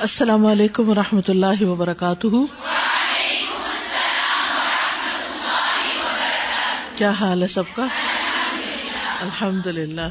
[0.00, 2.26] السلام علیکم و رحمۃ اللہ وبرکاتہ۔
[6.96, 7.86] کیا حال ہے سب کا؟
[9.20, 10.08] الحمد للہ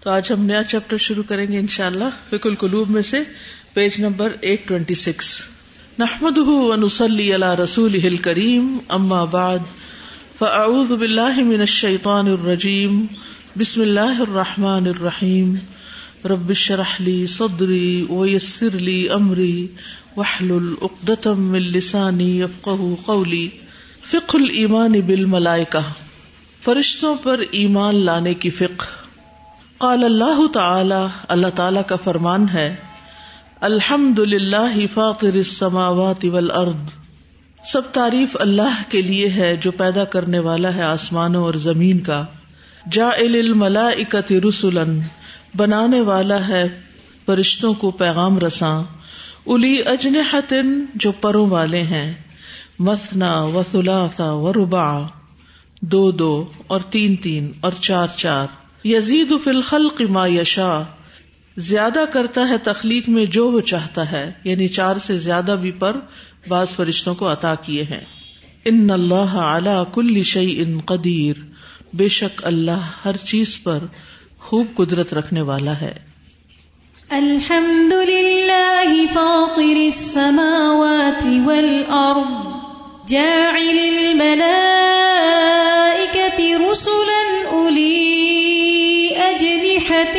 [0.00, 3.22] تو آج ہم نیا چیپٹر شروع کریں گے ان شاء اللہ فک القلوب میں سے،
[3.74, 5.28] page number eight twenty six
[5.98, 9.58] نحمد ونسلی علی رسول کریم اما بعد،
[10.38, 13.04] فاعوذ باللہ من الشیطان الرجیم،
[13.56, 15.54] بسم اللہ الرحمن الرحیم۔
[16.24, 19.66] رب شرح لی صدری ویسر لی امری
[20.16, 23.48] وحلل اقدتم من لسانی یفقہ قولی
[24.06, 25.92] فقہ الایمان بالملائکہ۔
[26.64, 28.84] فرشتوں پر ایمان لانے کی فقہ۔
[29.78, 32.76] قال اللہ تعالی اللہ تعالی کا فرمان ہے
[33.60, 36.92] الحمد للہ فاطر السماوات والارض۔
[37.64, 42.24] سب تعریف اللہ کے لیے ہے جو پیدا کرنے والا ہے آسمانوں اور زمین کا۔
[42.92, 44.84] جاعل الملائکۃ رسلا۔
[45.56, 46.80] بنانے والا ہے
[47.26, 48.82] فرشتوں کو پیغام رساں
[49.46, 52.14] الی اجنحتن جو پروں والے ہیں،
[52.78, 55.06] مثنا و ثلاثا و ربا
[55.80, 58.46] دو دو اور تین تین اور چار چار۔
[58.84, 60.82] یزید فی الخلق ما یشا
[61.56, 65.96] زیادہ کرتا ہے تخلیق میں جو وہ چاہتا ہے یعنی چار سے زیادہ بھی پر
[66.48, 68.04] بعض فرشتوں کو عطا کیے ہیں۔
[68.64, 71.36] ان اللہ اعلی کل شعی ان قدیر،
[71.92, 73.78] بے شک اللہ ہر چیز پر
[74.42, 75.94] خوب قدرت رکھنے والا ہے۔
[77.10, 82.62] الحمد للہ فاطر السماوات والارض،
[83.06, 84.70] جاعل الملائكة
[86.70, 88.22] رسلا أولي
[89.30, 90.16] أجنحة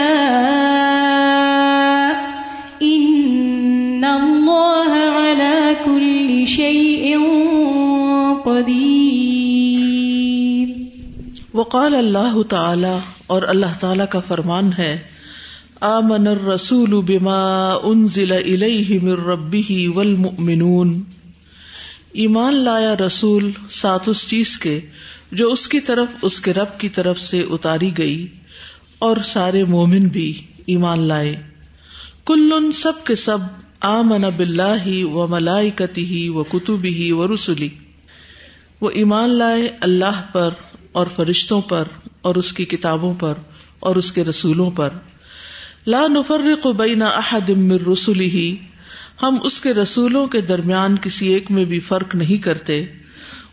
[2.82, 5.15] إن الله
[6.46, 7.18] شيء
[8.46, 9.66] قدير.
[11.54, 14.98] وقال اللہ تعالی اور اللہ تعالی کا فرمان ہے،
[15.82, 21.04] آمن الرسول بما انزل الیہ من ربہ والمؤمنون۔
[22.14, 24.80] ایمان لایا رسول ساتھ اس چیز کے
[25.32, 28.28] جو اس کی طرف، اس کے رب کی طرف سے اتاری گئی،
[29.00, 31.36] اور سارے مومن بھی ایمان لائے۔
[32.26, 33.38] کل سب کے سب
[33.80, 37.70] آمن باللہ و ملائکتی ہی و کتبی ہی و رسولی
[38.82, 40.50] وہ ایمان لائے اللہ پر
[40.92, 41.84] اور فرشتوں پر
[42.22, 43.34] اور اس کی کتابوں پر
[43.80, 44.90] اور اس کے رسولوں پر۔
[45.88, 48.58] لا نفرق بین احد من رسولی
[49.24, 52.86] ہم اس کے رسولوں کے درمیان کسی ایک میں بھی فرق نہیں کرتے۔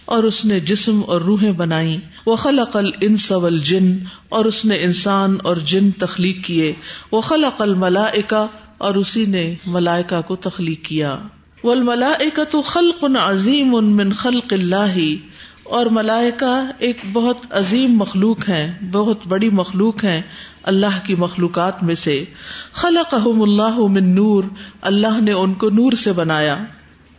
[0.05, 3.87] اور اس نے جسم اور روحیں بنائی وہ خلق الانس والجن،
[4.29, 6.73] اور اس نے انسان اور جن تخلیق کیے۔
[7.11, 8.45] وہ خلق الملائکہ
[8.77, 11.15] اور اسی نے ملائکہ کو تخلیق کیا۔
[11.63, 14.97] والملائکۃ خلق عظیم من خلق اللہ
[15.69, 20.21] اور ملائکہ ایک بہت عظیم مخلوق ہے بہت بڑی مخلوق ہے
[20.63, 22.23] اللہ کی مخلوقات میں سے۔
[22.73, 24.43] خلقہم اللہ من نور،
[24.81, 26.57] اللہ نے ان کو نور سے بنایا۔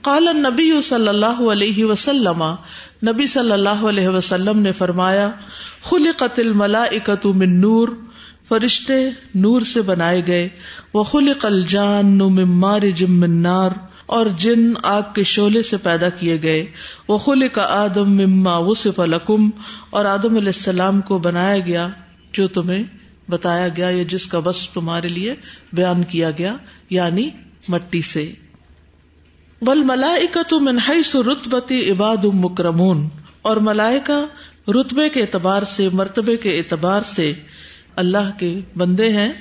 [0.06, 2.42] قال نبی صلی اللہ علیہ وسلم،
[3.06, 5.28] نبی صلی اللہ علیہ وسلم نے فرمایا،
[5.82, 7.88] خلقت الملائکۃ من نور،
[8.48, 8.98] فرشتے
[9.36, 10.48] نور سے بنائے گئے
[10.94, 13.70] وہ خلق الجان من مارج من نار،
[14.06, 16.64] اور جن آگ کے شعلے سے پیدا کیے گئے
[17.08, 19.48] وہ خل کا آدم مما وصف لکم،
[19.90, 21.88] اور آدم علیہ السلام کو بنایا گیا،
[22.32, 22.82] جو تمہیں
[23.28, 25.34] بتایا گیا یا جس کا وصف تمہارے لیے
[25.72, 26.56] بیان کیا گیا
[26.90, 27.28] یعنی
[27.68, 28.30] مٹی سے۔
[29.62, 33.08] بل ملائکا تو منہائی رتبتی عباد مکرمون،
[33.42, 34.24] اور ملائکا
[34.68, 37.32] رتبے کے اعتبار سے، مرتبے کے اعتبار سے
[37.96, 39.32] اللہ کے بندے ہیں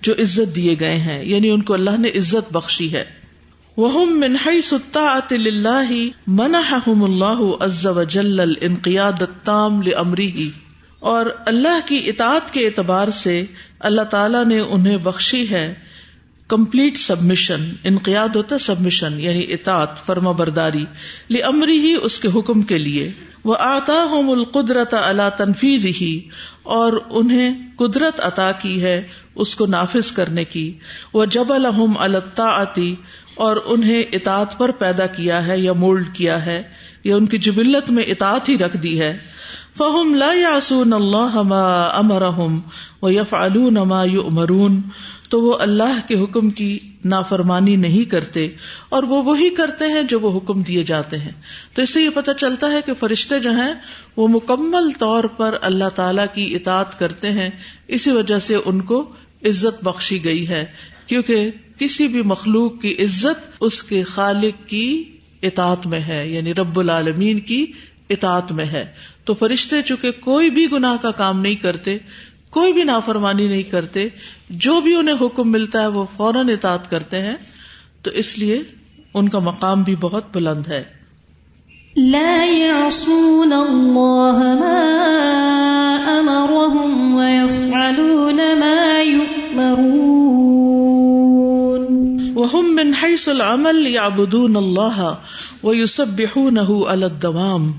[0.00, 3.04] جو عزت دیے گئے ہیں یعنی ان کو اللہ نے عزت بخشی ہے۔
[3.76, 5.92] وہ منہائی ستا اللہ
[6.26, 10.50] منحم اللہ عز وجل الانقیاد التام لامری
[10.98, 13.44] اور اللہ کی اطاعت کے اعتبار سے
[13.80, 15.74] اللہ تعالی نے انہیں بخشی ہے۔
[16.52, 20.84] کمپلیٹ سبمشن انقیاد ہوتا سبمشن یعنی اطاعت فرما برداری
[21.28, 23.10] لی امری ہی اس کے حکم کے لیے
[23.44, 26.20] وہ آتا ہوں القدرت اللہ تنفیز ہی
[26.62, 29.02] اور انہیں قدرت عطا کی ہے
[29.34, 30.72] اس کو نافذ کرنے کی
[31.14, 32.94] وہ جب الحم الطاعتی
[33.34, 36.62] اور انہیں اطاعت پر پیدا کیا ہے یا مولڈ کیا ہے،
[37.04, 39.16] یا ان کی جبلت میں اطاعت ہی رکھ دی ہے۔
[39.78, 41.36] فہم لا یاسون اللہ
[41.94, 42.58] امرحم
[43.02, 43.34] و یف
[43.88, 44.80] ما یؤمرون
[45.28, 48.48] تو وہ اللہ کے حکم کی نافرمانی نہیں کرتے
[48.88, 51.30] اور وہ وہی کرتے ہیں جو وہ حکم دیے جاتے ہیں۔
[51.74, 53.74] تو اس سے یہ پتا چلتا ہے کہ فرشتے جو ہیں
[54.16, 57.50] وہ مکمل طور پر اللہ تعالی کی اطاعت کرتے ہیں۔
[57.88, 59.08] اسی وجہ سے ان کو
[59.44, 60.64] عزت بخشی گئی ہے۔
[61.06, 65.04] کیونکہ کسی بھی مخلوق کی عزت اس کے خالق کی
[65.42, 67.66] اطاعت میں ہے یعنی رب العالمین کی
[68.10, 68.84] اطاعت میں ہے۔
[69.24, 71.98] تو فرشتے چونکہ کوئی بھی گناہ کا کام نہیں کرتے
[72.50, 74.08] کوئی بھی نافرمانی نہیں کرتے
[74.50, 77.34] جو بھی انہیں حکم ملتا ہے وہ فوراً اطاعت کرتے ہیں۔
[78.02, 78.62] تو اس لیے
[79.14, 80.84] ان کا مقام بھی بہت بلند ہے۔
[81.96, 84.98] لا يعصون الله ما
[86.18, 89.82] امرهم ويفعلون ما يؤمرون۔
[92.36, 95.12] وهم من حيث العمل يعبدون الله
[95.62, 97.72] ويسبحونه على الدوام۔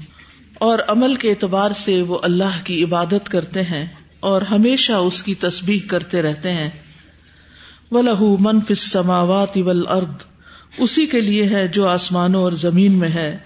[0.63, 3.85] اور عمل کے اعتبار سے وہ اللہ کی عبادت کرتے ہیں
[4.19, 6.69] اور ہمیشہ اس کی تسبیح کرتے رہتے ہیں۔
[7.91, 10.23] و لہو منف سماوات ول ارد
[10.77, 13.37] اسی کے لیے ہے جو آسمانوں اور زمین میں ہے۔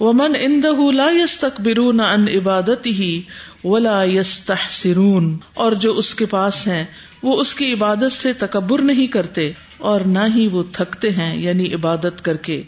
[0.00, 3.22] وہ من اندہ لا یس تک برون ان عبادت ہی
[3.64, 6.84] ولا یس تحسرون اور جو اس کے پاس ہیں،
[7.22, 11.74] وہ اس کی عبادت سے تکبر نہیں کرتے اور نہ ہی وہ تھکتے ہیں یعنی
[11.74, 12.62] عبادت کر کے۔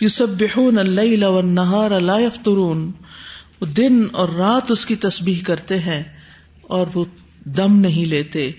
[0.00, 1.90] یو سب بہون اللہ نہار
[3.60, 6.02] اللہ یفترون دن اور رات اس کی تسبیح کرتے ہیں
[6.62, 7.04] اور وہ
[7.44, 8.50] دم نہیں لیتے،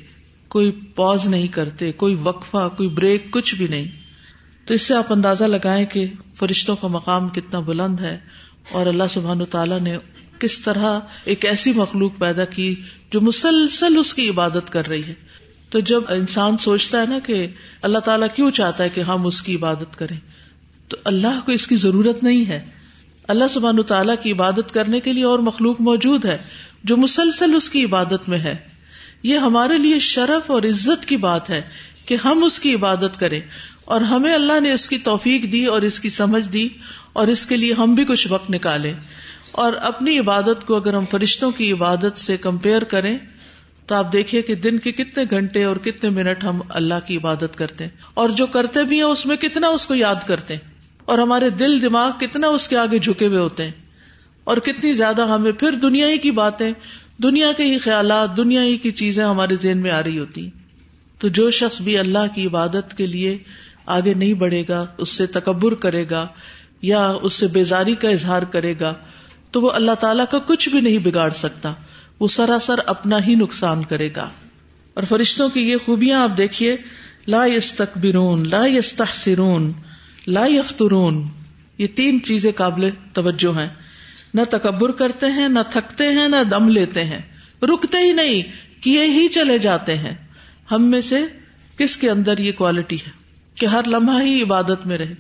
[0.48, 3.86] کوئی پوز نہیں کرتے، کوئی وقفہ، کوئی بریک، کچھ بھی نہیں۔
[4.66, 8.18] تو اس سے آپ اندازہ لگائیں کہ فرشتوں کا مقام کتنا بلند ہے
[8.72, 9.98] اور اللہ سبحان تعالیٰ نے
[10.40, 12.76] کس طرح ایک ایسی مخلوق پیدا کی
[13.12, 15.14] جو مسلسل اس کی عبادت کر رہی ہے۔
[15.70, 17.48] تو جب انسان سوچتا ہے نا کہ
[17.82, 20.18] اللہ تعالیٰ کیوں چاہتا ہے کہ ہم اس کی عبادت کریں،
[20.88, 22.81] تو اللہ کو اس کی ضرورت نہیں ہے۔
[23.32, 26.38] اللہ سبحان تعالیٰ کی عبادت کرنے کے لیے اور مخلوق موجود ہے
[26.84, 28.56] جو مسلسل اس کی عبادت میں ہے۔
[29.24, 31.62] یہ ہمارے لیے شرف اور عزت کی بات ہے
[32.06, 33.42] کہ ہم اس کی عبادت کریں
[33.86, 36.70] اور ہمیں اللہ نے اس کی توفیق دی اور اس کی سمجھ دی
[37.14, 38.94] اور اس کے لیے ہم بھی کچھ وقت نکالیں۔
[39.52, 43.18] اور اپنی عبادت کو اگر ہم فرشتوں کی عبادت سے کمپیئر کریں
[43.86, 47.56] تو آپ دیکھیے کہ دن کے کتنے گھنٹے اور کتنے منٹ ہم اللہ کی عبادت
[47.56, 50.71] کرتے ہیں۔ اور جو کرتے بھی ہیں اس میں کتنا اس کو یاد کرتے ہیں۔
[51.12, 53.72] اور ہمارے دل دماغ کتنا اس کے آگے جھکے ہوئے ہوتے ہیں
[54.44, 56.72] اور کتنی زیادہ ہمیں پھر دنیا ہی کی باتیں،
[57.24, 60.50] دنیا کے ہی خیالات، دنیا ہی کی چیزیں ہمارے ذہن میں آ رہی ہوتی۔
[61.20, 63.38] تو جو شخص بھی اللہ کی عبادت کے لیے
[63.86, 66.28] آگے نہیں بڑھے گا، اس سے تکبر کرے گا
[66.82, 68.94] یا اس سے بیزاری کا اظہار کرے گا،
[69.52, 71.74] تو وہ اللہ تعالیٰ کا کچھ بھی نہیں بگاڑ سکتا۔
[72.20, 74.30] وہ سراسر اپنا ہی نقصان کرے گا۔
[74.94, 76.76] اور فرشتوں کی یہ خوبیاں آپ دیکھیے،
[77.28, 78.96] لا استقبرون لا یس
[80.28, 81.28] لا یفترون،
[81.78, 83.70] یہ تین چیزیں قابل توجہ ہیں۔
[84.34, 87.22] نہ تکبر کرتے ہیں، نہ تھکتے ہیں، نہ دم لیتے ہیں۔
[87.62, 88.42] رکتے ہی نہیں،
[88.84, 90.14] کیے ہی چلے جاتے ہیں۔
[90.72, 91.24] ہم میں سے
[91.78, 93.12] کس کے اندر یہ کوالٹی ہے؟
[93.56, 95.14] کہ ہر لمحہ ہی عبادت میں رہے،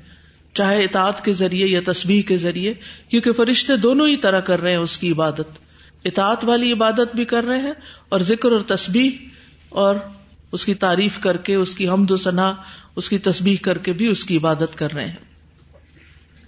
[0.53, 2.73] چاہے اطاعت کے ذریعے یا تصویر کے ذریعے،
[3.09, 5.59] کیونکہ فرشتے دونوں ہی طرح کر رہے ہیں اس کی عبادت۔
[6.05, 7.73] اطاعت والی عبادت بھی کر رہے ہیں
[8.09, 9.09] اور ذکر اور تسبیح
[9.69, 9.95] اور
[10.51, 12.55] اس کی تعریف کر کے اس کی حمد و ثنا
[12.95, 15.15] اس کی تسبیح کر کے بھی اس کی عبادت کر رہے ہیں۔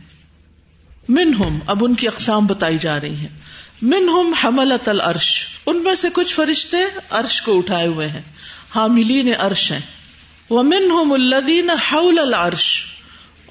[1.09, 3.27] من ہم اب ان کی اقسام بتائی جا رہی ہیں۔
[3.81, 5.29] من ہم حملت العرش،
[5.65, 6.77] ان میں سے کچھ فرشتے
[7.09, 8.21] عرش کو اٹھائے ہوئے ہیں۔
[8.75, 9.79] حاملین عرش ہیں۔
[10.49, 12.83] وہ من ہم الدین حول العرش،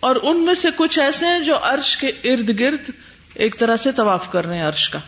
[0.01, 2.91] اور ان میں سے کچھ ایسے ہیں جو عرش کے ارد گرد
[3.35, 4.99] ایک طرح سے طواف کر رہے ہیں عرش کا۔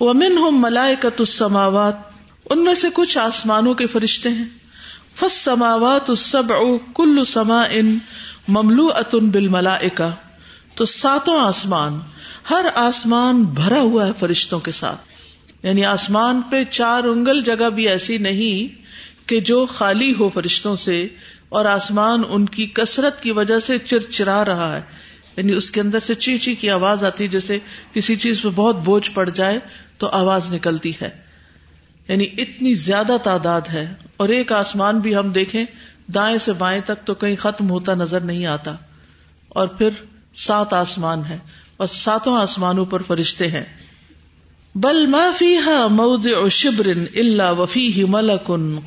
[0.00, 1.96] وہ من ہم ملائکت السماوات،
[2.50, 4.44] ان میں سے کچھ آسمانوں کے فرشتے ہیں۔
[5.16, 6.58] فس سماوات السبع،
[6.94, 7.98] کل سما ان
[8.48, 9.48] مملو اتن بل
[10.78, 12.00] تو ساتوں آسمان،
[12.50, 15.00] ہر آسمان بھرا ہوا ہے فرشتوں کے ساتھ۔
[15.62, 18.82] یعنی آسمان پہ چار انگل جگہ بھی ایسی نہیں
[19.28, 21.08] کہ جو خالی ہو فرشتوں سے،
[21.48, 24.80] اور آسمان ان کی کثرت کی وجہ سے چرچرا رہا ہے۔
[25.36, 27.58] یعنی اس کے اندر سے چی کی آواز آتی جیسے
[27.92, 29.58] کسی چیز پہ بہت بوجھ پڑ جائے
[29.98, 31.10] تو آواز نکلتی ہے۔
[32.08, 35.64] یعنی اتنی زیادہ تعداد ہے، اور ایک آسمان بھی ہم دیکھیں
[36.06, 38.74] دائیں سے بائیں تک تو کہیں ختم ہوتا نظر نہیں آتا۔
[39.48, 39.90] اور پھر
[40.38, 41.38] سات آسمان ہے
[41.76, 43.64] اور ساتوں آسمانوں پر فرشتے ہیں۔
[44.74, 48.04] بل ما فیحا مود او شبرن اللہ وفی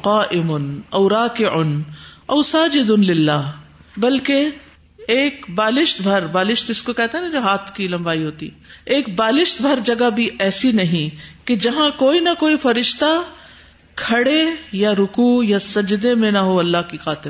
[0.02, 1.56] قائم او راکع
[2.26, 3.52] او ساجد للہ۔
[3.98, 4.48] بلکہ
[5.08, 8.50] ایک بالشت بھر، بالشت اس کو کہتا ہے نا جو ہاتھ کی لمبائی ہوتی،
[8.86, 11.16] ایک بالشت بھر جگہ بھی ایسی نہیں
[11.48, 13.22] کہ جہاں کوئی نہ کوئی فرشتہ
[13.96, 17.30] کھڑے یا رکو یا سجدے میں نہ ہو اللہ کی خاطر۔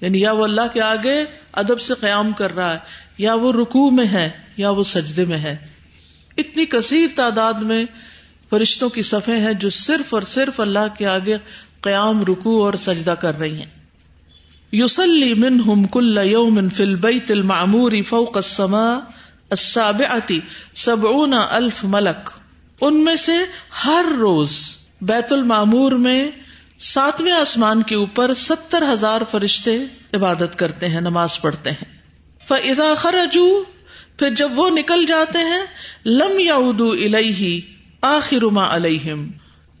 [0.00, 2.78] یعنی یا وہ اللہ کے آگے ادب سے قیام کر رہا ہے
[3.18, 5.56] یا وہ رکو میں ہے یا وہ سجدے میں ہے۔
[6.36, 7.84] اتنی کثیر تعداد میں
[8.50, 11.36] فرشتوں کی صفحے ہیں جو صرف اور صرف اللہ کے آگے
[11.80, 13.78] قیام رکو اور سجدہ کر رہی ہیں۔
[14.72, 18.98] یوسلی من ہم کل یوم فل بیت المعمور فوق السماء
[19.50, 20.40] السابعتی
[20.74, 22.30] سبعون الف ملک۔
[22.80, 23.32] ان میں سے
[23.84, 26.30] ہر روز بیت المعمور میں
[26.78, 29.78] ساتویں آسمان کے اوپر ستر ہزار فرشتے
[30.14, 31.97] عبادت کرتے ہیں، نماز پڑھتے ہیں۔
[32.48, 33.64] فضا خرجو
[34.18, 35.62] پھر جب وہ نکل جاتے ہیں،
[36.06, 37.60] لم یا اردو الہی
[38.02, 38.76] آخر ما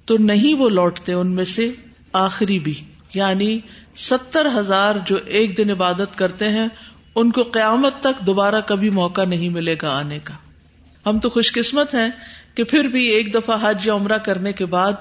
[0.04, 1.70] تو نہیں وہ لوٹتے ان میں سے
[2.12, 2.74] آخری بھی۔
[3.14, 3.58] یعنی
[3.96, 6.68] ستر ہزار جو ایک دن عبادت کرتے ہیں،
[7.14, 10.34] ان کو قیامت تک دوبارہ کبھی موقع نہیں ملے گا آنے کا۔
[11.06, 12.08] ہم تو خوش قسمت ہیں
[12.54, 14.92] کہ پھر بھی ایک دفعہ حج یا عمرہ کرنے کے بعد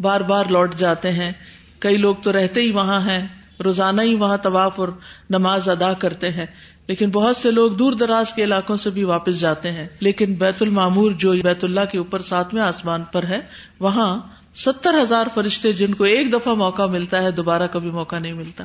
[0.00, 1.32] بار بار لوٹ جاتے ہیں۔
[1.78, 3.26] کئی لوگ تو رہتے ہی وہاں ہیں،
[3.64, 4.88] روزانہ ہی وہاں طواف اور
[5.30, 6.46] نماز ادا کرتے ہیں۔
[6.88, 10.62] لیکن بہت سے لوگ دور دراز کے علاقوں سے بھی واپس جاتے ہیں۔ لیکن بیت
[10.62, 13.40] المعمور جو بیت اللہ کے اوپر ساتویں آسمان پر ہے،
[13.80, 14.20] وہاں
[14.56, 18.64] ستر ہزار فرشتے جن کو ایک دفعہ موقع ملتا ہے، دوبارہ کبھی موقع نہیں ملتا۔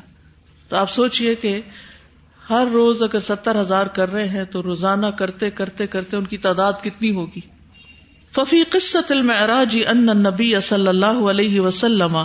[0.69, 1.61] تو آپ سوچئے کہ
[2.49, 6.37] ہر روز اگر ستر ہزار کر رہے ہیں، تو روزانہ کرتے کرتے کرتے ان کی
[6.37, 7.39] تعداد کتنی ہوگی؟
[8.35, 12.17] ففی قصت المعراج ان النبی صلی اللہ علیہ وسلم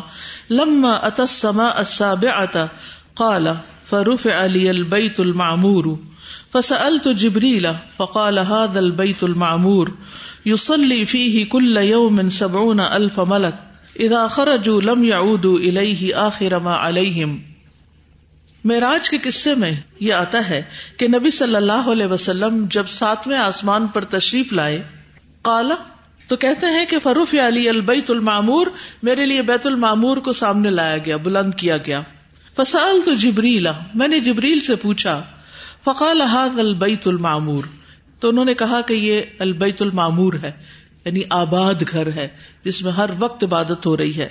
[0.51, 2.65] لما اتى السماء السابعة
[3.15, 3.49] قال
[3.91, 5.89] فرفع لي البيت المعمور
[6.53, 7.67] فسألت جبريل
[7.97, 9.91] فقال هذا البيت المعمور
[10.47, 17.39] يصلي فيه كل يوم سبعون ألف ملك اذا خرجوا لم يعودوا اليه آخر ما عليهم۔
[18.65, 20.63] معراج کے قصے میں یہ آتا ہے
[20.97, 24.83] کہ نبی صلی اللہ علیہ وسلم جب ساتویں آسمان پر تشریف لائے
[25.43, 25.75] قالا
[26.29, 28.67] تو کہتے ہیں کہ فروف علی البیت المعمور،
[29.03, 32.03] میرے لیے بیت المعمور کو سامنے لایا گیا، بلند کیا گیا۔
[32.63, 35.23] فسال تو جبریل، میں نے جبریل سے پوچھا،
[35.85, 37.65] فقال البیت المعمور۔
[38.21, 40.53] تو انہوں نے کہا کہ یہ البیت المعمور ہے
[41.05, 42.29] یعنی آباد گھر ہے،
[42.65, 44.29] جس میں ہر وقت عبادت ہو رہی ہے۔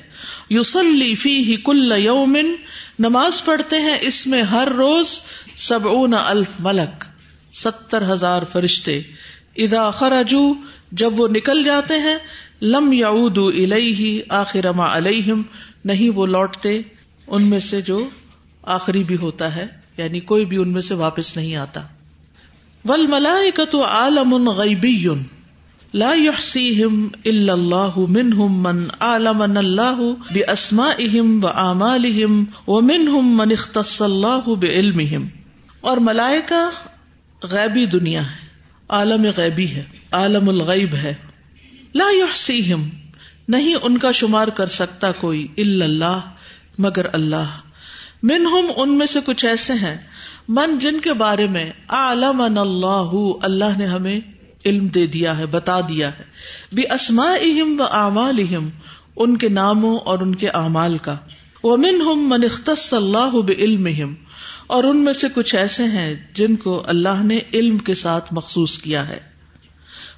[0.49, 2.55] یوسلی فی ہی کل یومن
[2.99, 5.19] نماز پڑھتے ہیں اس میں ہر روز
[5.55, 5.87] سب
[6.27, 7.05] الف ملک،
[7.53, 9.01] ستر ہزار فرشتے۔
[9.55, 10.53] ادا خرجو
[10.91, 12.17] جب وہ نکل جاتے ہیں،
[12.61, 15.41] لم یعود الیہ، آخر ما علیہم،
[15.85, 16.81] نہیں وہ لوٹتے۔
[17.29, 18.09] ان میں سے جو
[18.63, 19.65] آخری بھی ہوتا ہے
[19.97, 21.81] یعنی کوئی بھی ان میں سے واپس نہیں آتا۔
[22.85, 25.05] ول ملائکت عالم غیبی
[25.93, 29.99] لا يحصيهم الا الله منهم من عالم الله
[30.33, 35.27] باسمائهم واعمالهم ومنهم من اختص الله بعلمهم۔
[35.81, 36.69] اور ملائکہ
[37.43, 38.47] غیبی دنیا ہے،
[38.89, 41.13] عالم غیبی ہے، عالم الغیب ہے۔
[41.93, 42.87] لا يحصيهم،
[43.47, 46.19] نہیں ان کا شمار کر سکتا کوئی الا اللہ
[46.79, 47.45] مگر اللہ۔
[48.23, 49.97] منہم ان میں سے کچھ ایسے ہیں۔
[50.47, 54.19] من جن کے بارے میں عالم اللہ اللہ نے ہمیں
[54.65, 56.23] علم دے دیا ہے، بتا دیا ہے۔
[56.73, 57.33] بھی اسما
[57.79, 58.39] و اعمال
[59.15, 61.15] ان کے ناموں اور ان کے اعمال کا۔
[61.63, 64.13] وہ من ہم من اختص اللہ بعلم
[64.67, 68.77] اور ان میں سے کچھ ایسے ہیں جن کو اللہ نے علم کے ساتھ مخصوص
[68.77, 69.19] کیا ہے۔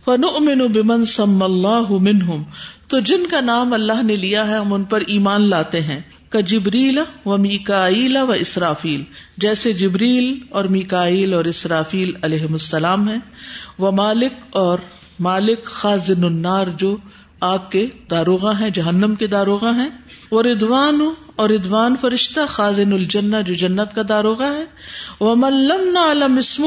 [0.05, 2.43] فن امن بمن سم اللہ منہم،
[2.87, 5.99] تو جن کا نام اللہ نے لیا ہے، ہم ان پر ایمان لاتے ہیں۔
[6.39, 9.03] جبریل و میکائیل و اسرافیل،
[9.37, 13.17] جیسے جبریل اور میکائیل اور اسرافیل علیہ السلام ہے
[13.77, 14.79] وہ مالک اور
[15.19, 16.97] مالک خازن النار جو
[17.39, 19.89] آگ کے داروغ ہیں، جہنم کے داروغ ہیں
[20.31, 21.01] وہ ردوان
[21.35, 24.65] اور ردوان فرشتہ خازن الجنہ جو جنت کا داروغ ہے
[25.19, 26.63] وہ ملم نہ علم اسم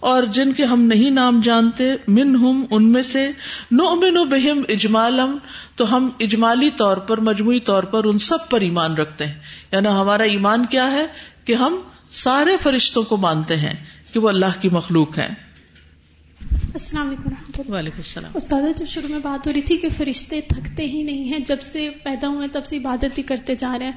[0.00, 3.30] اور جن کے ہم نہیں نام جانتے من ہم ان میں سے
[3.70, 5.38] نو من و بہم اجمالم،
[5.76, 9.34] تو ہم اجمالی طور پر، مجموعی طور پر ان سب پر ایمان رکھتے ہیں۔
[9.72, 11.06] یعنی ہمارا ایمان کیا ہے؟
[11.44, 11.76] کہ ہم
[12.10, 13.74] سارے فرشتوں کو مانتے ہیں،
[14.12, 15.49] کہ وہ اللہ کی مخلوق ہیں۔
[16.40, 19.88] السلام علیکم رحمۃ اللہ۔ وعلیکم السلام۔ استاد جو شروع میں بات ہو رہی تھی کہ
[19.96, 23.76] فرشتے تھکتے ہی نہیں ہیں جب سے پیدا ہوئے تب سے عبادت ہی کرتے جا
[23.78, 23.92] رہے ہیں۔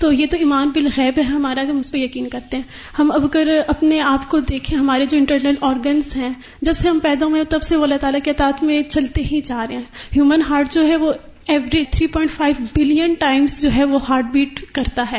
[0.00, 2.64] تو یہ تو ایمان بالغیب ہے ہمارا کہ ہم اس پہ یقین کرتے ہیں۔
[2.98, 6.98] ہم اب اگر اپنے آپ کو دیکھیں ہمارے جو انٹرنل آرگنس ہیں جب سے ہم
[6.98, 9.82] پیدا ہوئے تب سے وہ اللہ تعالیٰ کے اطاعت میں چلتے ہی جا رہے ہیں۔
[10.16, 11.12] ہیومن ہارٹ جو ہے وہ
[11.48, 15.18] every three point five billion times جو ہے وہ ہارٹ بیٹ کرتا ہے۔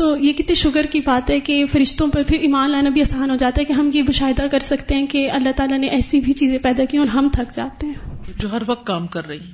[0.00, 3.30] تو یہ کتنی شوگر کی بات ہے کہ فرشتوں پر پھر ایمان لانا بھی آسان
[3.30, 6.20] ہو جاتا ہے کہ ہم یہ مشاہدہ کر سکتے ہیں کہ اللہ تعالیٰ نے ایسی
[6.20, 7.94] بھی چیزیں پیدا کی اور ہم تھک جاتے ہیں۔
[8.38, 9.52] جو ہر وقت کام کر رہی۔ ہیں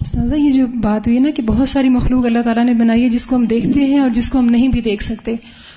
[0.00, 3.08] استاذہ یہ جو بات ہوئی نا کہ بہت ساری مخلوق اللہ تعالیٰ نے بنائی ہے
[3.08, 5.34] جس کو ہم دیکھتے ہیں اور جس کو ہم نہیں بھی دیکھ سکتے۔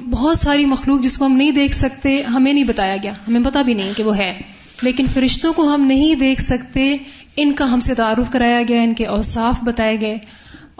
[0.10, 3.62] بہت ساری مخلوق جس کو ہم نہیں دیکھ سکتے ہمیں نہیں بتایا گیا۔ ہمیں پتا
[3.62, 4.41] بھی نہیں کہ وہ ہے۔
[4.81, 6.98] لیکن فرشتوں کو ہم نہیں دیکھ سکتے
[7.38, 10.17] ان کا ہم سے تعارف کرایا گیا ان کے اوصاف بتائے گئے۔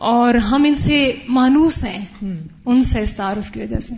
[0.02, 2.06] اور ہم ان سے مانوس ہیں۔
[2.66, 3.96] ان سے اس تعارف کی وجہ سے۔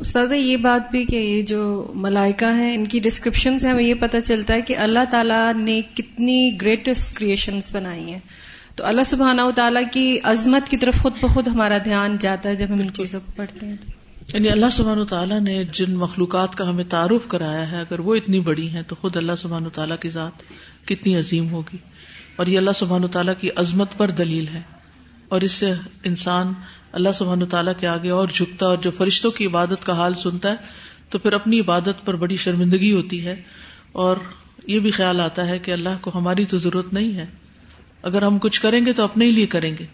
[0.00, 3.94] استاذہ یہ بات بھی کہ یہ جو ملائکہ ہیں ان کی ڈسکرپشن سے ہمیں یہ
[3.94, 8.18] پتہ چلتا ہے کہ اللہ تعالیٰ نے کتنی گریٹسٹ کریشنز بنائی ہیں۔
[8.76, 12.56] تو اللہ سبحانہ و تعالیٰ کی عظمت کی طرف خود بخود ہمارا دھیان جاتا ہے
[12.56, 13.76] جب ہم ان چیزوں کو پڑھتے ہیں۔
[14.34, 18.14] یعنی اللہ سبحان و تعالیٰ نے جن مخلوقات کا ہمیں تعارف کرایا ہے اگر وہ
[18.14, 20.32] اتنی بڑی ہیں تو خود اللہ سبحان و تعالیٰ کی ذات
[20.88, 21.76] کتنی عظیم ہوگی۔
[22.36, 24.62] اور یہ اللہ سبحان تعالیٰ کی عظمت پر دلیل ہے۔
[25.28, 25.72] اور اس سے
[26.04, 26.52] انسان
[26.92, 30.50] اللہ سبحان تعالیٰ کے آگے اور جھکتا اور جو فرشتوں کی عبادت کا حال سنتا
[30.50, 30.56] ہے،
[31.10, 33.42] تو پھر اپنی عبادت پر بڑی شرمندگی ہوتی ہے۔
[33.92, 34.16] اور
[34.66, 37.26] یہ بھی خیال آتا ہے کہ اللہ کو ہماری تو ضرورت نہیں ہے۔
[38.02, 39.86] اگر ہم کچھ کریں گے تو اپنے ہی لیے کریں گے۔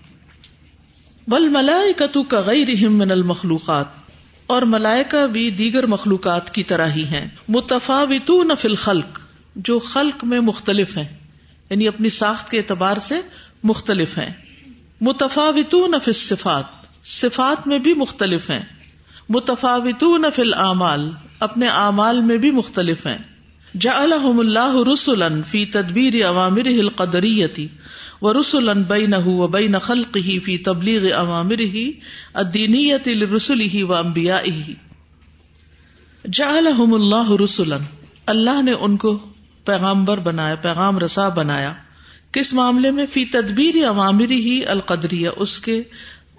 [1.29, 2.24] بل ملائے کا تو
[2.90, 3.87] من المخلوقات۔
[4.46, 9.20] اور ملائکہ بھی دیگر مخلوقات کی طرح ہی ہیں۔ متفاوتون فی الخلق۔
[9.57, 11.19] جو خلق میں مختلف ہیں۔
[11.70, 13.20] یعنی اپنی ساخت کے اعتبار سے
[13.62, 14.30] مختلف ہیں۔
[15.00, 16.64] متفاوتون فی الصفات،
[17.04, 18.62] صفات میں بھی مختلف ہیں۔
[19.28, 23.18] متفاوتون فی الاعمال اپنے اعمال میں بھی مختلف ہیں۔
[23.80, 27.66] جعلہم اللہ رسلا فی تدبیر اوامرہ القدریتی
[28.22, 31.76] و رسلا بینہ و بین خلقہ فی تبلیغ اوامرہ
[32.35, 34.72] الدینیت لرسلہ و انبیائہ
[36.33, 37.76] جعلہم اللہ رسلا،
[38.26, 39.18] اللہ نے ان کو
[39.64, 41.72] پیغامبر بنایا، پیغام رسا بنایا۔
[42.32, 45.82] کس معاملے میں؟ فی تدبیر عوامری ہی القدری اس کے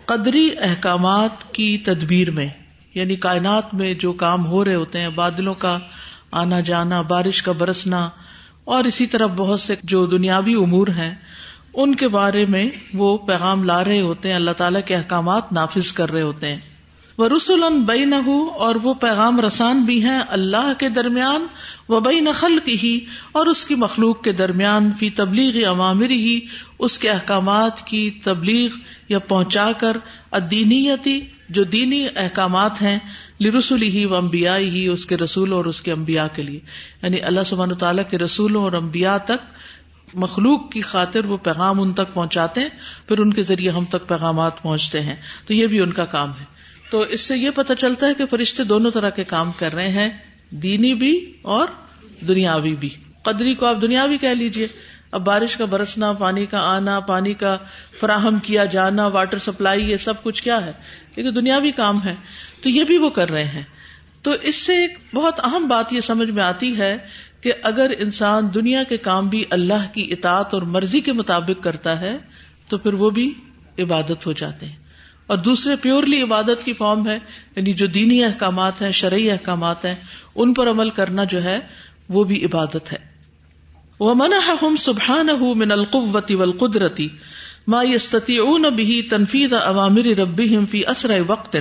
[0.06, 2.48] قدری احکامات کی تدبیر میں۔
[2.94, 5.80] یعنی کائنات میں جو کام ہو رہے ہوتے ہیں، بادلوں کا
[6.32, 8.10] آنا جانا، بارش کا برسنا،
[8.64, 11.16] اور اسی طرح بہت سے جو دنیاوی امور ہیں،
[11.74, 15.92] ان کے بارے میں وہ پیغام لا رہے ہوتے ہیں، اللہ تعالیٰ کے احکامات نافذ
[15.92, 16.71] کر رہے ہوتے ہیں۔
[17.18, 18.16] وہ رسول بئی نہ
[18.56, 21.48] اور وہ پیغام رسان بھی ہیں اللہ کے درمیان
[21.90, 23.00] وہ بئی نخل کی ہی
[23.32, 26.40] اور اس کی مخلوق کے درمیان، فی تبلیغ عوامر ہی
[26.80, 28.70] اس کے احکامات کی تبلیغ
[29.10, 29.98] یا پہنچا کر
[30.32, 33.00] ادینیتی جو دینی احکامات ہیں
[33.42, 36.60] لرسول ہی و امبیا ہی اس کے رسول اور اس کے امبیا کے لیے۔
[37.04, 39.54] یعنی اللہ سبحانہ تعالیٰ کے رسولوں اور امبیا تک،
[40.14, 42.70] مخلوق کی خاطر وہ پیغام ان تک پہنچاتے ہیں،
[43.08, 45.16] پھر ان کے ذریعے ہم تک پیغامات پہنچتے ہیں۔
[45.48, 46.61] تو یہ بھی ان کا کام ہے۔
[46.92, 49.88] تو اس سے یہ پتا چلتا ہے کہ فرشتے دونوں طرح کے کام کر رہے
[49.88, 50.10] ہیں،
[50.50, 51.68] دینی بھی اور
[52.28, 52.90] دنیاوی بھی۔
[53.24, 54.68] قدری کو آپ دنیاوی کہہ لیجیے
[55.12, 57.58] اب بارش کا برسنا، پانی کا آنا، پانی کا
[58.00, 60.72] فراہم کیا جانا، واٹر سپلائی، یہ سب کچھ کیا ہے؟
[61.16, 62.16] کیونکہ دنیاوی کام ہے۔
[62.62, 63.64] تو یہ بھی وہ کر رہے ہیں۔
[64.22, 66.98] تو اس سے ایک بہت اہم بات یہ سمجھ میں آتی ہے
[67.42, 72.00] کہ اگر انسان دنیا کے کام بھی اللہ کی اطاعت اور مرضی کے مطابق کرتا
[72.00, 72.18] ہے،
[72.68, 73.34] تو پھر وہ بھی
[73.80, 74.81] عبادت ہو جاتے ہیں۔
[75.32, 77.20] اور دوسرے پیورلی عبادت کی فارم ہے
[77.56, 79.96] یعنی جو دینی احکامات ہیں، شرعی احکامات ہیں،
[80.36, 81.60] ان پر عمل کرنا جو ہے،
[82.10, 82.98] وہ بھی عبادت ہے۔
[84.00, 84.16] وہ
[84.62, 87.08] ہم سبحان من القوتی و قدرتی
[87.68, 91.58] ما یستتی اون بھی تنفیز عوامر ربی فی اسر وقت۔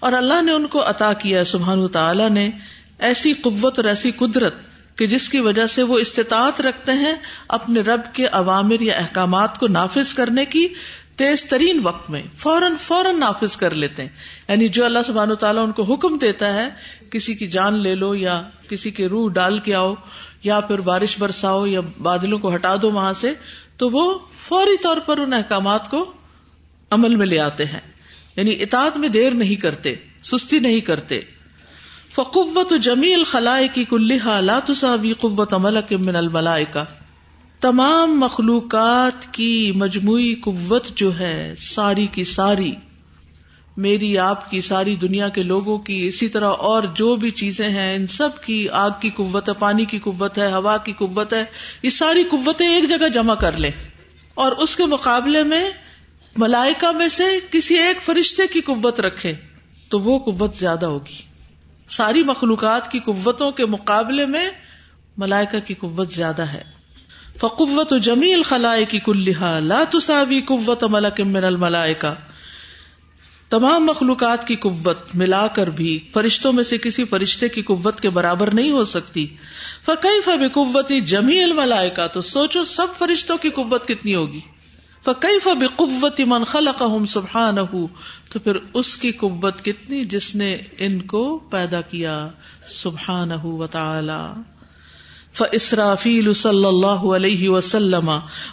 [0.00, 2.50] اور اللہ نے ان کو عطا کیا سبحان تعالی نے
[2.98, 4.54] ایسی قوت اور ایسی قدرت
[4.96, 7.14] کہ جس کی وجہ سے وہ استطاعت رکھتے ہیں
[7.48, 10.68] اپنے رب کے عوامر یا احکامات کو نافذ کرنے کی
[11.18, 14.08] تیز ترین وقت میں فوراً فوراً نافذ کر لیتے ہیں۔
[14.48, 16.68] یعنی جو اللہ سبحانہ تعالیٰ ان کو حکم دیتا ہے،
[17.10, 19.94] کسی کی جان لے لو یا کسی کے روح ڈال کے آؤ،
[20.42, 23.34] یا پھر بارش برساؤ یا بادلوں کو ہٹا دو وہاں سے،
[23.76, 26.12] تو وہ فوری طور پر ان احکامات کو
[26.90, 27.80] عمل میں لے آتے ہیں۔
[28.36, 31.20] یعنی اطاعت میں دیر نہیں کرتے، سستی نہیں کرتے۔
[32.14, 36.84] فقوت جمیل خلائے کی کلحا لاتساوی قوت عمل کے من الملائکہ
[37.60, 42.74] تمام مخلوقات کی مجموعی قوت جو ہے، ساری کی ساری،
[43.76, 47.94] میری، آپ کی، ساری دنیا کے لوگوں کی، اسی طرح اور جو بھی چیزیں ہیں،
[47.94, 51.44] ان سب کی آگ کی قوت ہے، پانی کی قوت ہے، ہوا کی قوت ہے،
[51.82, 53.70] یہ ساری قوتیں ایک جگہ جمع کر لیں۔
[54.34, 55.70] اور اس کے مقابلے میں
[56.36, 59.34] ملائکا میں سے کسی ایک فرشتے کی قوت رکھے
[59.88, 61.22] تو وہ قوت زیادہ ہوگی۔
[61.88, 64.50] ساری مخلوقات کی قوتوں کے مقابلے میں
[65.16, 66.77] ملائکا کی قوت زیادہ ہے۔
[67.40, 72.14] فقوت جمیل خلائے کی کلحا لا تساوی قوت ملک من الملائکہ
[73.48, 78.10] تمام مخلوقات کی قوت ملا کر بھی فرشتوں میں سے کسی فرشتے کی قوت کے
[78.10, 79.26] برابر نہیں ہو سکتی۔
[79.86, 84.40] فقی فب قوتی جمی الملائکا تو سوچو سب فرشتوں کی قوت کتنی ہوگی۔
[85.04, 87.56] فقی فب قوتی من خلق سبحان
[88.28, 92.28] تو پھر اس کی قوت کتنی جس نے ان کو پیدا کیا؟
[92.66, 94.57] سبحان و تعالی۔
[95.38, 98.10] فاسرافیل صلی اللہ علیہ وسلم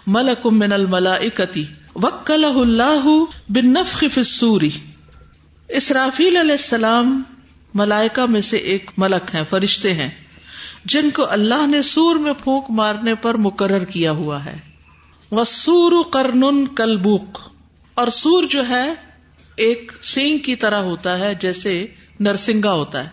[0.07, 1.63] ملک من الملائکتی
[1.95, 3.07] وکلہ اللہ
[3.49, 4.69] بالنفخ فی السوری
[5.69, 7.21] اسرافیل علیہ السلام
[7.73, 10.09] ملائکہ میں سے ایک ملک ہیں، فرشتے ہیں،
[10.85, 14.57] جن کو اللہ نے سور میں پھونک مارنے پر مقرر کیا ہوا ہے۔
[15.31, 17.39] وہ سور کرن کلبوک
[17.93, 18.93] اور سور جو ہے،
[19.55, 21.85] ایک سینگ کی طرح ہوتا ہے، جیسے
[22.19, 23.09] نرسنگا ہوتا ہے۔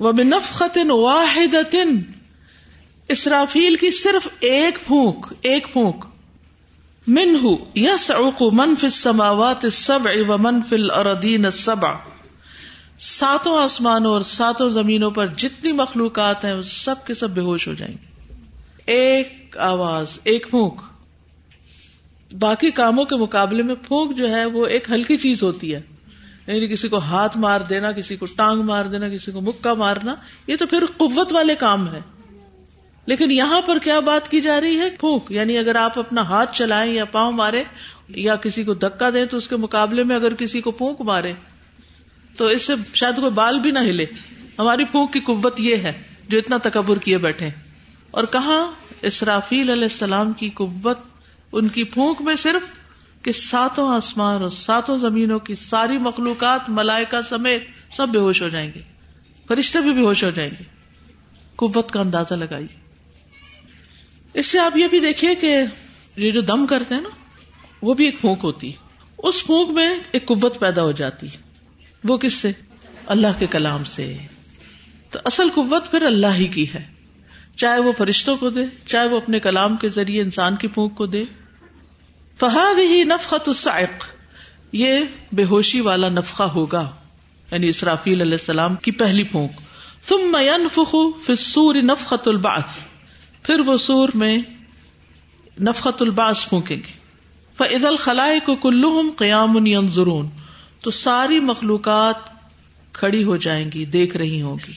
[0.00, 1.54] وہ بنفخت واحد
[3.10, 6.04] اسرافیل کی صرف ایک پھونک ایک پھونک۔
[7.06, 11.88] من ہوں یس اوکو منف سماوات سب و منفل اور ادین سبا
[12.98, 17.74] ساتوں آسمانوں اور ساتوں زمینوں پر جتنی مخلوقات ہیں، سب کے سب بے ہوش ہو
[17.74, 18.34] جائیں گے۔
[18.86, 20.82] ایک آواز، ایک پھونک۔
[22.38, 25.80] باقی کاموں کے مقابلے میں پھونک جو ہے، وہ ایک ہلکی چیز ہوتی ہے۔
[26.46, 30.14] یعنی کسی کو ہاتھ مار دینا، کسی کو ٹانگ مار دینا، کسی کو مکہ مارنا،
[30.46, 32.00] یہ تو پھر قوت والے کام ہے
[33.10, 36.56] لیکن یہاں پر کیا بات کی جا رہی ہے؟ پھونک یعنی اگر آپ اپنا ہاتھ
[36.56, 37.64] چلائیں یا پاؤں مارے
[38.08, 41.32] یا کسی کو دکا دیں تو اس کے مقابلے میں اگر کسی کو پھونک مارے
[42.36, 44.04] تو اس سے شاید کوئی بال بھی نہ ہلے۔
[44.58, 47.48] ہماری پھونک کی قوت یہ ہے جو اتنا تکبر کیے بیٹھے۔
[48.10, 48.70] اور کہاں
[49.02, 50.98] اسرافیل علیہ السلام کی قوت؟
[51.52, 52.62] ان کی پھونک میں صرف
[53.22, 58.48] کہ ساتوں آسمان اور ساتوں زمینوں کی ساری مخلوقات ملائکا سمیت سب بے ہوش ہو
[58.48, 58.82] جائیں گے۔
[59.48, 60.64] فرشتے بھی بے ہوش ہو جائیں گے۔
[61.56, 62.79] قوت کا اندازہ لگائیے۔
[64.34, 65.62] اس سے آپ یہ بھی دیکھیے کہ
[66.16, 67.08] یہ جو دم کرتے ہیں نا،
[67.82, 68.72] وہ بھی ایک پھونک ہوتی۔
[69.18, 71.26] اس پھونک میں ایک قوت پیدا ہو جاتی۔
[72.04, 72.52] وہ کس سے؟
[73.06, 74.16] اللہ کے کلام سے۔
[75.10, 76.86] تو اصل قوت پھر اللہ ہی کی ہے۔
[77.56, 81.06] چاہے وہ فرشتوں کو دے، چاہے وہ اپنے کلام کے ذریعے انسان کی پھونک کو
[81.06, 81.24] دے۔
[82.40, 84.04] فہاد ہی نفقت السائق
[84.72, 84.98] یہ
[85.32, 86.90] بے ہوشی والا نفقہ ہوگا۔
[87.52, 89.52] یعنی اسرافیل علیہ السلام کی پہلی پھونک۔
[90.08, 92.89] ثم ينفخ في السور نفخت البعث۔
[93.42, 94.38] پھر وہ سور میں
[95.60, 97.00] نفقت الباس پھونکیں گے۔
[97.56, 100.28] فعض الخلائے کو کلو قیام ضرون
[100.80, 102.14] تو ساری مخلوقات
[102.92, 104.72] کھڑی ہو جائیں گی، دیکھ رہی ہوں گی۔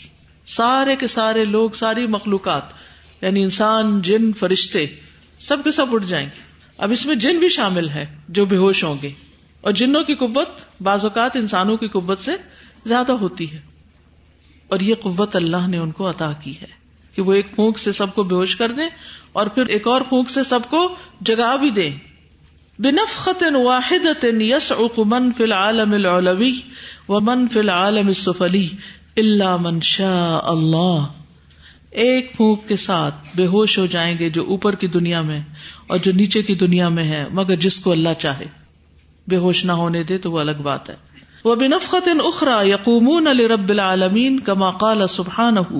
[0.45, 2.61] سارے کے سارے لوگ، ساری مخلوقات
[3.21, 4.85] یعنی انسان، جن، فرشتے،
[5.37, 6.41] سب کے سب اٹھ جائیں گے۔
[6.77, 9.09] اب اس میں جن بھی شامل ہے جو بے ہوش ہوں گے۔
[9.61, 10.49] اور جنوں کی قوت
[10.81, 12.31] بعض اوقات انسانوں کی قوت سے
[12.85, 13.59] زیادہ ہوتی ہے۔
[14.67, 16.82] اور یہ قوت اللہ نے ان کو عطا کی ہے۔
[17.15, 18.89] کہ وہ ایک پھونک سے سب کو بے ہوش کر دیں
[19.33, 21.91] اور پھر ایک اور پھونک سے سب کو جگا بھی دیں۔
[22.79, 24.25] بنفخت واحد
[24.97, 26.59] من فی العالم العلوی
[27.09, 28.69] و من فی العالم السفلی
[29.17, 30.99] اللہ من شاء اللہ۔
[31.91, 35.41] ایک پھونک کے ساتھ بے ہوش ہو جائیں گے جو اوپر کی دنیا میں
[35.87, 38.45] اور جو نیچے کی دنیا میں ہے، مگر جس کو اللہ چاہے۔
[39.27, 40.95] بے ہوش نہ ہونے دے تو وہ الگ بات ہے۔
[41.45, 45.77] وہ بنفقت اخرا یقومون علی رب العالمین کما قال سبحانہ۔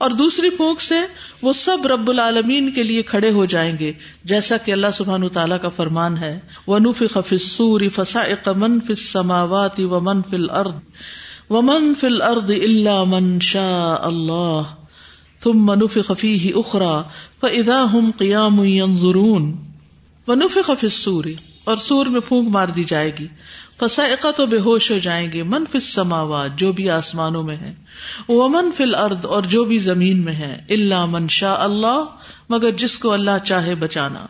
[0.00, 0.94] اور دوسری پھونک سے
[1.42, 3.92] وہ سب رب العالمین کے لیے کھڑے ہو جائیں گے،
[4.24, 6.78] جیسا کہ اللہ سبحان تعالیٰ کا فرمان ہے وہ
[7.10, 13.38] خفصور فسا من فل سماوات و من فل ارد و من فل ارد اللہ من
[13.40, 14.62] شاء اللہ
[15.42, 17.02] تم منوف خفی اخرا
[17.40, 19.52] ف ادا ہم قیام ضرون
[20.28, 21.34] ونوف خفصوری
[21.64, 23.26] اور سور میں پھونک مار دی جائے گی۔
[23.80, 27.74] فسائقہ تو بے ہوش ہو جائیں گے۔ من فل سماوات جو بھی آسمانوں میں ہے
[28.28, 32.04] وہ من فل ارد اور جو بھی زمین میں ہے اللہ من شاء اللہ،
[32.48, 34.26] مگر جس کو اللہ چاہے بچانا۔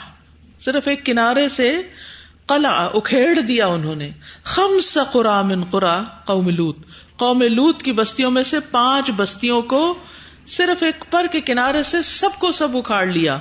[0.60, 1.82] صرف ایک کنارے سے
[2.48, 4.10] کلا اکھیڑ دیا انہوں نے۔
[4.44, 6.76] خم سا من قرا قوم لوت
[7.16, 9.98] قوم لوت کی بستیوں میں سے پانچ بستیوں کو
[10.48, 13.38] صرف ایک پر کے کنارے سے سب کو سب اکھاڑ لیا۔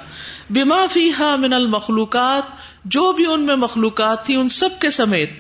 [0.50, 2.43] بیما فی من المخلوقات،
[2.86, 5.32] جو بھی ان میں مخلوقات تھی ان سب کے سمیت۔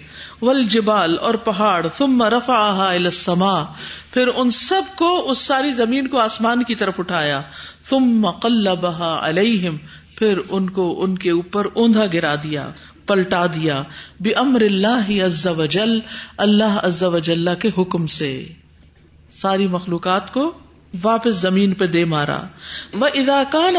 [0.41, 3.63] والجبال، اور پہاڑ۔ ثم رفا السما
[4.11, 7.41] پھر ان سب کو اس ساری زمین کو آسمان کی طرف اٹھایا۔
[7.89, 9.77] ثم قلبها علیہم
[10.15, 12.69] پھر ان کو ان کے اوپر اوندھا گرا دیا،
[13.07, 13.83] پلٹا دیا۔
[14.19, 15.99] بے امر اللہ عز و جل
[16.37, 18.47] اللہ عز و جل کے حکم سے۔
[19.41, 20.51] ساری مخلوقات کو
[21.03, 22.41] واپس زمین پہ دے مارا۔
[22.93, 23.75] وہ اداکان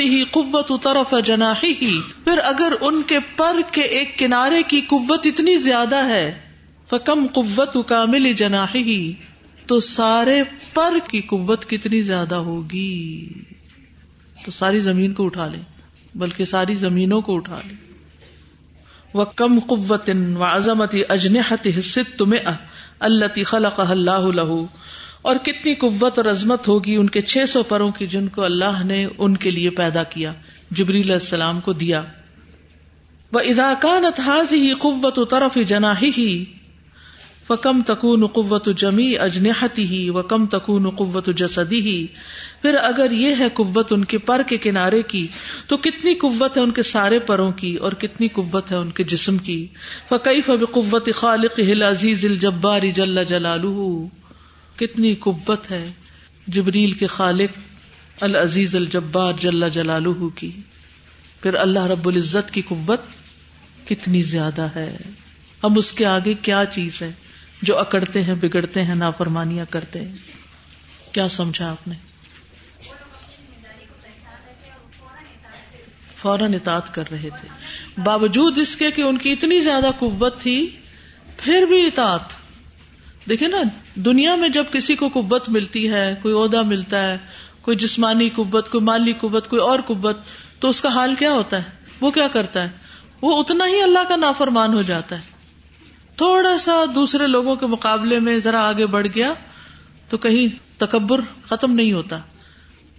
[0.00, 5.20] ہی قوت طرف جناحی ہی پھر اگر ان کے پر کے ایک کنارے کی قوت
[5.24, 6.40] اتنی زیادہ ہے
[6.90, 9.12] فکم قوت کامل جناحی ہی
[9.66, 10.42] تو سارے
[10.74, 13.28] پر کی قوت کتنی زیادہ ہوگی؟
[14.44, 15.58] تو ساری زمین کو اٹھا لے
[16.14, 17.74] بلکہ ساری زمینوں کو اٹھا لے
[19.14, 22.50] وہ کم قوت و عظمتی اجنحت حصت تمہیں
[22.98, 24.66] اللہ خلق اللہ لہو
[25.22, 28.82] اور کتنی قوت اور عظمت ہوگی ان کے چھ سو پروں کی جن کو اللہ
[28.84, 30.32] نے ان کے لیے پیدا کیا،
[30.70, 32.02] جبریل السلام کو دیا۔
[33.32, 36.44] وہ اداکان حاض ہی قوت و طرف جنا ہی
[37.46, 42.06] فکم تکون قوت جمی اجنحتی ہی و کم تکون قوت جسدی ہی
[42.62, 45.26] پھر اگر یہ ہے قوت ان کے پر کے کنارے کی،
[45.66, 49.04] تو کتنی قوت ہے ان کے سارے پروں کی اور کتنی قوت ہے ان کے
[49.04, 49.66] جسم کی؟
[50.08, 53.64] فقی فب قوت خالق ہل عزیز الجباری جل جلال
[54.76, 55.92] کتنی قوت ہے
[56.46, 57.58] جبریل کے خالق
[58.20, 60.04] العزیز الجبار جل جلال
[60.36, 60.50] کی۔
[61.42, 63.00] پھر اللہ رب العزت کی قوت
[63.88, 64.96] کتنی زیادہ ہے۔
[65.64, 67.12] ہم اس کے آگے کیا چیز ہے
[67.62, 70.16] جو اکڑتے ہیں، بگڑتے ہیں، نافرمانیاں کرتے ہیں؟
[71.12, 71.94] کیا سمجھا آپ نے؟
[76.16, 77.48] فوراً اطاعت کر رہے تھے۔
[78.00, 80.76] باوجود اس کے کہ ان کی اتنی زیادہ قوت تھی،
[81.36, 82.42] پھر بھی اطاعت۔
[83.28, 83.58] دیکھیں نا
[83.94, 87.18] دنیا میں جب کسی کو قوت ملتی ہے، کوئی عہدہ ملتا ہے،
[87.62, 90.16] کوئی جسمانی قوت، کوئی مالی قوت، کوئی اور قوت،
[90.60, 91.62] تو اس کا حال کیا ہوتا ہے؟
[92.00, 92.70] وہ کیا کرتا ہے؟
[93.22, 95.20] وہ اتنا ہی اللہ کا نافرمان ہو جاتا ہے۔
[96.16, 99.34] تھوڑا سا دوسرے لوگوں کے مقابلے میں ذرا آگے بڑھ گیا،
[100.08, 102.18] تو کہیں تکبر ختم نہیں ہوتا۔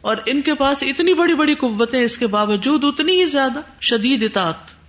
[0.02, 4.24] اور ان کے پاس اتنی بڑی بڑی قوتیں اس کے باوجود اتنی ہی زیادہ شدید
[4.24, 4.83] اطاعت۔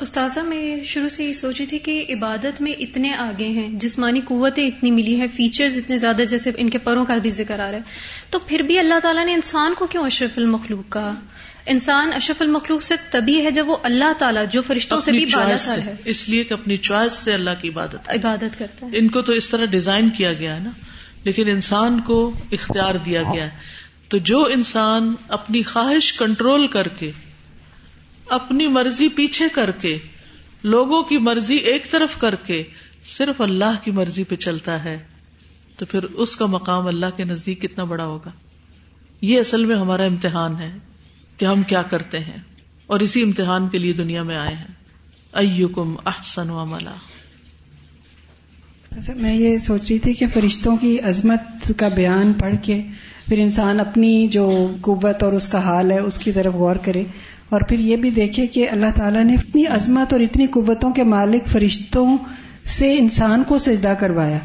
[0.00, 4.66] استاذہ میں شروع سے یہ سوچی تھی کہ عبادت میں اتنے آگے ہیں جسمانی قوتیں
[4.66, 7.78] اتنی ملی ہیں فیچرز اتنے زیادہ جیسے ان کے پروں کا بھی ذکر آ رہا
[7.78, 7.82] ہے۔
[8.30, 11.14] تو پھر بھی اللہ تعالیٰ نے انسان کو کیوں اشرف المخلوق کہا؟
[11.66, 15.56] انسان اشرف المخلوق سے تبھی ہے جب وہ اللہ تعالیٰ جو فرشتوں سے بھی بالا
[15.66, 19.08] تر ہے۔ اس لیے کہ اپنی چوائس سے اللہ کی عبادت عبادت کرتا ہے۔ ان
[19.08, 20.70] کو تو اس طرح ڈیزائن کیا گیا ہے نا
[21.24, 23.50] لیکن انسان کو اختیار دیا گیا ہے۔
[24.08, 27.12] تو جو انسان اپنی خواہش کنٹرول کر کے
[28.28, 29.98] اپنی مرضی پیچھے کر کے،
[30.64, 32.62] لوگوں کی مرضی ایک طرف کر کے
[33.04, 34.98] صرف اللہ کی مرضی پہ چلتا ہے،
[35.76, 38.30] تو پھر اس کا مقام اللہ کے نزدیک کتنا بڑا ہوگا؟
[39.22, 40.70] یہ اصل میں ہمارا امتحان ہے
[41.36, 42.38] کہ ہم کیا کرتے ہیں،
[42.86, 44.74] اور اسی امتحان کے لیے دنیا میں آئے ہیں۔
[45.32, 46.94] ایوکم احسن و ملا
[49.16, 52.80] میں یہ سوچ رہی تھی کہ فرشتوں کی عظمت کا بیان پڑھ کے
[53.28, 57.04] پھر انسان اپنی جو قوت اور اس کا حال ہے اس کی طرف غور کرے
[57.48, 61.02] اور پھر یہ بھی دیکھے کہ اللہ تعالیٰ نے اتنی عظمت اور اتنی قوتوں کے
[61.02, 62.16] مالک فرشتوں
[62.64, 64.38] سے انسان کو سجدہ کروایا۔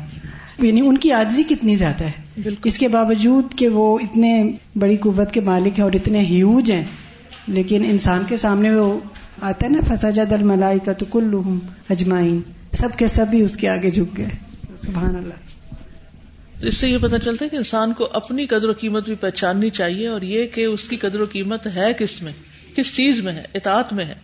[0.59, 2.11] یعنی ان کی آجزی کتنی زیادہ ہے۔
[2.43, 4.43] بالکل۔ اس کے باوجود کہ وہ اتنے
[4.75, 6.83] بڑی قوت کے مالک ہیں اور اتنے ہیوج ہیں
[7.47, 8.99] لیکن انسان کے سامنے وہ
[9.41, 11.35] آتا ہے نا فساجد الملائی کا تو کل
[11.89, 14.27] اجمائن سب کے سب ہی اس کے آگے جھک گئے۔
[14.81, 15.33] سبحان اللہ۔
[16.61, 19.69] اس سے یہ پتہ چلتا ہے کہ انسان کو اپنی قدر و قیمت بھی پہچاننی
[19.69, 22.31] چاہیے اور یہ کہ اس کی قدر و قیمت ہے کس میں؟
[22.75, 24.15] کس چیز میں ہے؟ اطاعت میں ہے؟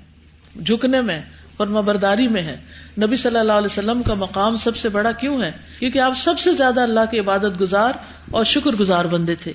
[0.66, 1.22] جھکنے میں
[1.58, 2.58] فرما برداری میں ہے؟
[3.02, 6.40] نبی صلی اللہ علیہ وسلم کا مقام سب سے بڑا کیوں ہے؟ کیونکہ آپ سب
[6.40, 7.94] سے زیادہ اللہ کی عبادت گزار
[8.32, 9.54] اور شکر گزار بندے تھے۔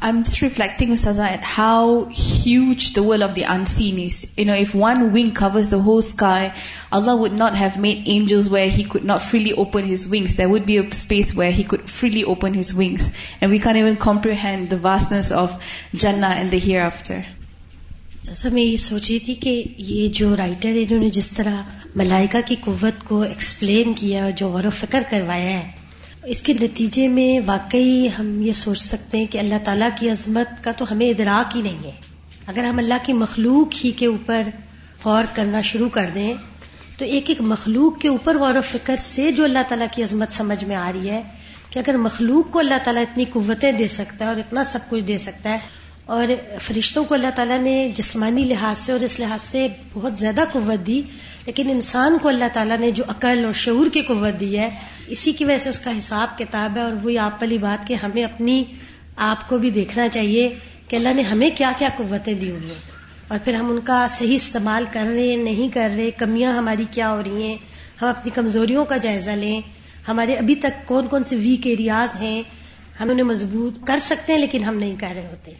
[0.00, 4.30] I'm just reflecting, Ustaza, at how huge the world of the unseen is.
[4.36, 6.54] You know, if one wing covers the whole sky,
[6.92, 10.36] Allah would not have made angels where He could not freely open His wings.
[10.36, 13.10] There would be a space where He could freely open His wings.
[13.40, 15.60] And we can't even comprehend the vastness of
[15.94, 17.24] Jannah and the hereafter.
[18.22, 21.60] جیسا میں یہ سوچی تھی کہ یہ جو writer انہوں نے جس طرح
[21.96, 25.70] ملائکہ کی قوت کو ایکسپلین کیا جو غور و فکر کروایا ہے
[26.26, 30.62] اس کے نتیجے میں واقعی ہم یہ سوچ سکتے ہیں کہ اللہ تعالیٰ کی عظمت
[30.64, 31.90] کا تو ہمیں ادراک ہی نہیں ہے۔
[32.46, 34.48] اگر ہم اللہ کی مخلوق ہی کے اوپر
[35.04, 36.32] غور کرنا شروع کر دیں،
[36.98, 40.32] تو ایک ایک مخلوق کے اوپر غور و فکر سے جو اللہ تعالیٰ کی عظمت
[40.32, 41.22] سمجھ میں آ رہی ہے
[41.70, 45.04] کہ اگر مخلوق کو اللہ تعالیٰ اتنی قوتیں دے سکتا ہے اور اتنا سب کچھ
[45.04, 45.58] دے سکتا ہے،
[46.06, 46.28] اور
[46.62, 50.86] فرشتوں کو اللہ تعالیٰ نے جسمانی لحاظ سے اور اس لحاظ سے بہت زیادہ قوت
[50.86, 51.00] دی،
[51.46, 54.68] لیکن انسان کو اللہ تعالیٰ نے جو عقل اور شعور کی قوت دی ہے
[55.08, 57.94] اسی کی وجہ سے اس کا حساب کتاب ہے اور وہی آپ والی بات کہ
[57.94, 58.64] ہمیں اپنی
[59.16, 60.54] آپ کو بھی دیکھنا چاہیے
[60.88, 62.96] کہ اللہ نے ہمیں کیا کیا قوتیں دی ہوئی ہیں
[63.28, 66.84] اور پھر ہم ان کا صحیح استعمال کر رہے ہیں، نہیں کر رہے، کمیاں ہماری
[66.90, 67.56] کیا ہو رہی ہیں؟
[68.02, 69.60] ہم اپنی کمزوریوں کا جائزہ لیں۔
[70.08, 72.42] ہمارے ابھی تک کون کون سے ویک ایریاز ہیں؟
[73.00, 75.52] ہم انہیں مضبوط کر سکتے ہیں لیکن ہم نہیں کر رہے ہوتے۔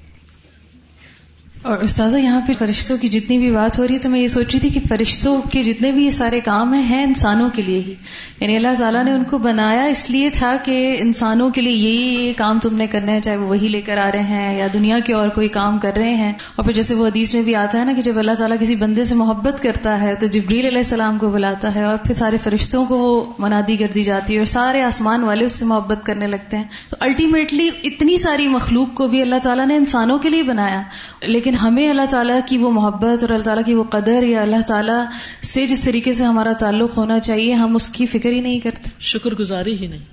[1.63, 4.29] اور استاذہ، یہاں پہ فرشتوں کی جتنی بھی بات ہو رہی ہے، تو میں یہ
[4.29, 7.63] سوچ رہی تھی کہ فرشتوں کے جتنے بھی یہ سارے کام ہیں ہیں انسانوں کے
[7.63, 7.95] لیے ہی۔
[8.41, 12.27] یعنی اللہ تعالیٰ نے ان کو بنایا اس لیے تھا کہ انسانوں کے لیے یہی
[12.27, 14.67] یہ کام تم نے کرنا ہے، چاہے وہ وہی لے کر آ رہے ہیں یا
[14.73, 17.55] دنیا کے اور کوئی کام کر رہے ہیں۔ اور پھر جیسے وہ حدیث میں بھی
[17.55, 20.67] آتا ہے نا کہ جب اللہ تعالیٰ کسی بندے سے محبت کرتا ہے تو جبریل
[20.67, 24.33] علیہ السلام کو بلاتا ہے اور پھر سارے فرشتوں کو وہ منادی کر دی جاتی
[24.33, 28.49] ہے اور سارے آسمان والے اس سے محبت کرنے لگتے ہیں۔ تو الٹیمیٹلی اتنی ساری
[28.49, 30.83] مخلوق کو بھی اللہ تعالیٰ نے انسانوں کے لیے بنایا۔
[31.23, 34.61] لیکن ہمیں اللہ تعالیٰ کی وہ محبت اور اللہ تعالیٰ کی وہ قدر یا اللہ
[34.67, 35.05] تعالیٰ
[35.43, 38.91] سے جس طریقے سے ہمارا تعلق ہونا چاہیے، ہم اس کی فکر ہی نہیں کرتے
[39.01, 40.05] شکر گزاری ہی نہیں۔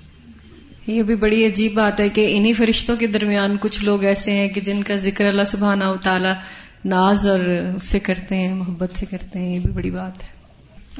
[0.86, 4.48] یہ بھی بڑی عجیب بات ہے کہ انہی فرشتوں کے درمیان کچھ لوگ ایسے ہیں
[4.48, 6.34] کہ جن کا ذکر اللہ سبحانہ و تعالیٰ
[6.84, 7.40] ناز اور
[7.76, 10.44] اس سے کرتے ہیں محبت سے کرتے ہیں یہ بھی بڑی بات ہے۔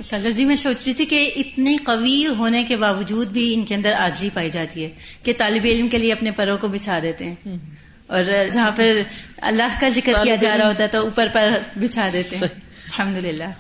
[0.05, 3.75] شاء جی میں سوچ رہی تھی کہ اتنے قوی ہونے کے باوجود بھی ان کے
[3.75, 4.91] اندر آجی پائی جاتی ہے
[5.23, 7.59] کہ طالب علم کے لیے اپنے پروں کو بچھا دیتے ہیں۔
[8.07, 9.03] اور جہاں پہ
[9.37, 13.17] اللہ کا ذکر کیا جا رہا ہوتا ہے تو اوپر پر بچھا دیتے ہیں۔ الحمد
[13.17, 13.51] للہ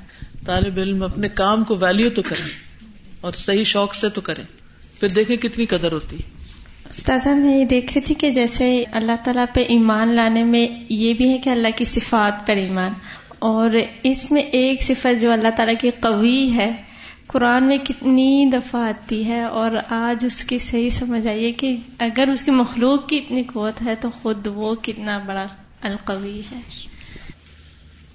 [0.46, 2.73] طالب علم اپنے کام کو ویلیو تو کریں۔
[3.24, 4.44] اور صحیح شوق سے تو کریں۔
[5.00, 6.16] پھر دیکھیں کتنی قدر ہوتی۔
[6.90, 11.14] استاذہ میں یہ دیکھ رہی تھی کہ جیسے اللہ تعالیٰ پہ ایمان لانے میں یہ
[11.14, 12.92] بھی ہے کہ اللہ کی صفات پر ایمان۔
[13.38, 13.70] اور
[14.02, 16.72] اس میں ایک صفت جو اللہ تعالیٰ کی قوی ہے،
[17.26, 22.28] قرآن میں کتنی دفعہ آتی ہے اور آج اس کی صحیح سمجھ آئیے کہ اگر
[22.32, 25.46] اس کی مخلوق کی اتنی قوت ہے تو خود وہ کتنا بڑا
[25.82, 26.60] القوی ہے۔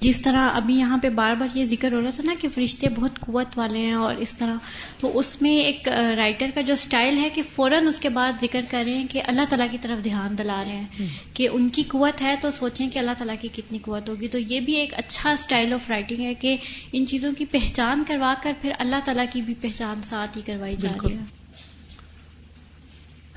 [0.01, 2.89] جس طرح ابھی یہاں پہ بار بار یہ ذکر ہو رہا تھا نا کہ فرشتے
[2.89, 4.55] بہت قوت والے ہیں اور اس طرح
[4.99, 5.87] تو اس میں ایک
[6.17, 9.21] رائٹر کا جو سٹائل ہے کہ فوراً اس کے بعد ذکر کر رہے ہیں کہ
[9.25, 12.89] اللہ تعالیٰ کی طرف دھیان دلا رہے ہیں کہ ان کی قوت ہے تو سوچیں
[12.89, 16.25] کہ اللہ تعالیٰ کی کتنی قوت ہوگی۔ تو یہ بھی ایک اچھا سٹائل آف رائٹنگ
[16.25, 16.57] ہے کہ
[16.91, 20.75] ان چیزوں کی پہچان کروا کر پھر اللہ تعالیٰ کی بھی پہچان ساتھ ہی کروائی
[20.75, 21.23] جا رہی ہے۔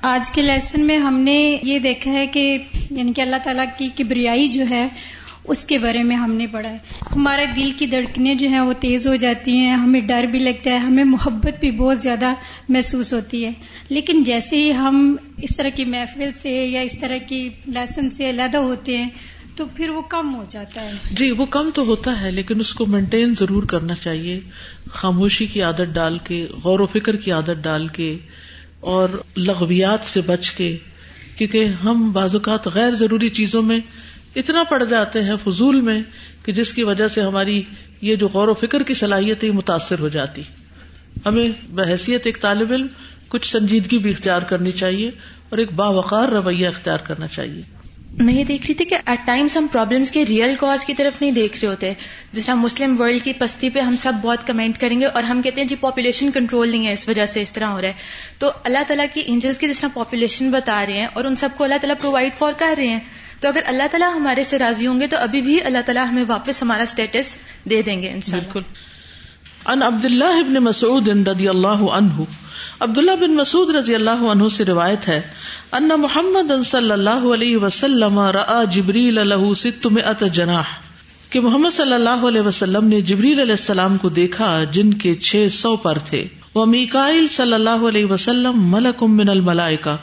[0.01, 2.57] آج کے لیسن میں ہم نے یہ دیکھا ہے کہ
[2.91, 4.87] یعنی کہ اللہ تعالیٰ کی کبریائی جو ہے
[5.43, 6.77] اس کے بارے میں ہم نے پڑھا ہے۔
[7.15, 10.71] ہمارے دل کی دھڑکنیں جو ہیں وہ تیز ہو جاتی ہیں، ہمیں ڈر بھی لگتا
[10.71, 12.33] ہے، ہمیں محبت بھی بہت زیادہ
[12.69, 13.51] محسوس ہوتی ہے۔
[13.89, 18.29] لیکن جیسے ہی ہم اس طرح کی محفل سے یا اس طرح کی لیسن سے
[18.29, 19.09] علیحدہ ہوتے ہیں،
[19.55, 22.73] تو پھر وہ کم ہو جاتا ہے۔ جی وہ کم تو ہوتا ہے، لیکن اس
[22.73, 24.39] کو مینٹین ضرور کرنا چاہیے۔
[24.89, 28.17] خاموشی کی عادت ڈال کے، غور و فکر کی عادت ڈال کے،
[28.79, 30.77] اور لغویات سے بچ کے۔
[31.37, 33.79] کیونکہ ہم بعض اوقات غیر ضروری چیزوں میں
[34.35, 36.01] اتنا پڑ جاتے ہیں فضول میں
[36.43, 37.63] کہ جس کی وجہ سے ہماری
[38.01, 40.41] یہ جو غور و فکر کی صلاحیت ہے متاثر ہو جاتی۔
[41.25, 42.87] ہمیں بحیثیت ایک طالب علم،
[43.27, 45.11] کچھ سنجیدگی بھی اختیار کرنی چاہیے
[45.49, 47.61] اور ایک باوقار رویہ اختیار کرنا چاہیے۔
[48.19, 51.21] میں یہ دیکھ رہی تھی کہ ایٹ ٹائمس ہم پرابلمس کے ریئل کاز کی طرف
[51.21, 51.93] نہیں دیکھ رہے ہوتے۔
[52.31, 55.41] جس طرح مسلم ورلڈ کی پستی پہ ہم سب بہت کمنٹ کریں گے اور ہم
[55.41, 57.93] کہتے ہیں جی پاپولیشن کنٹرول نہیں ہے اس وجہ سے اس طرح ہو رہا ہے۔
[58.39, 61.49] تو اللہ تعالیٰ کی انجلس کی جس طرح پاپولیشن بتا رہے ہیں اور ان سب
[61.57, 62.99] کو اللہ تعالیٰ پرووائڈ فار کر رہے ہیں۔
[63.39, 66.23] تو اگر اللہ تعالیٰ ہمارے سے راضی ہوں گے تو ابھی بھی اللہ تعالیٰ ہمیں
[66.27, 67.35] واپس ہمارا اسٹیٹس
[67.69, 68.61] دے دیں گے بالکل۔
[69.65, 72.23] ان عبد اللہ ابن مسعود رضی اللہ عنہ،
[72.79, 75.21] عبداللہ بن مسعود رضی اللہ عنہ سے روایت ہے،
[75.71, 80.63] ان محمد صلی اللہ علیہ وسلم را جبریل له 600 جناح،
[81.29, 85.47] کہ محمد صلی اللہ علیہ وسلم نے جبریل علیہ السلام کو دیکھا جن کے چھ
[85.51, 89.97] سو پر تھے۔ وہ میکائل صلی اللہ علیہ وسلم ملک من الملائکہ۔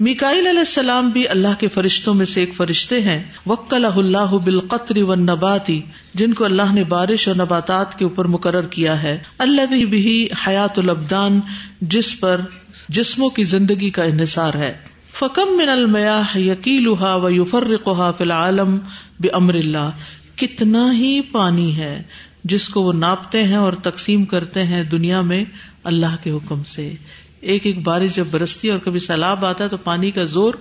[0.00, 5.02] میکائل علیہ السلام بھی اللہ کے فرشتوں میں سے ایک فرشتے ہیں۔ وکل اللہ بالقطر
[5.02, 5.80] والنباتی
[6.14, 10.78] جن کو اللہ نے بارش اور نباتات کے اوپر مقرر کیا ہے۔ اللہ بھی حیات
[10.78, 11.40] الابدان،
[11.80, 12.40] جس پر
[12.88, 14.72] جسموں کی زندگی کا انحصار ہے۔
[15.14, 18.78] فکم من المیاح یقیلها ویفرقها فی العالم
[19.20, 19.90] بامر اللہ۔
[20.36, 22.02] کتنا ہی پانی ہے
[22.44, 25.44] جس کو وہ ناپتے ہیں اور تقسیم کرتے ہیں دنیا میں
[25.84, 26.92] اللہ کے حکم سے۔
[27.40, 30.54] ایک ایک بارش جب برستی اور کبھی سیلاب آتا ہے تو پانی کا زور،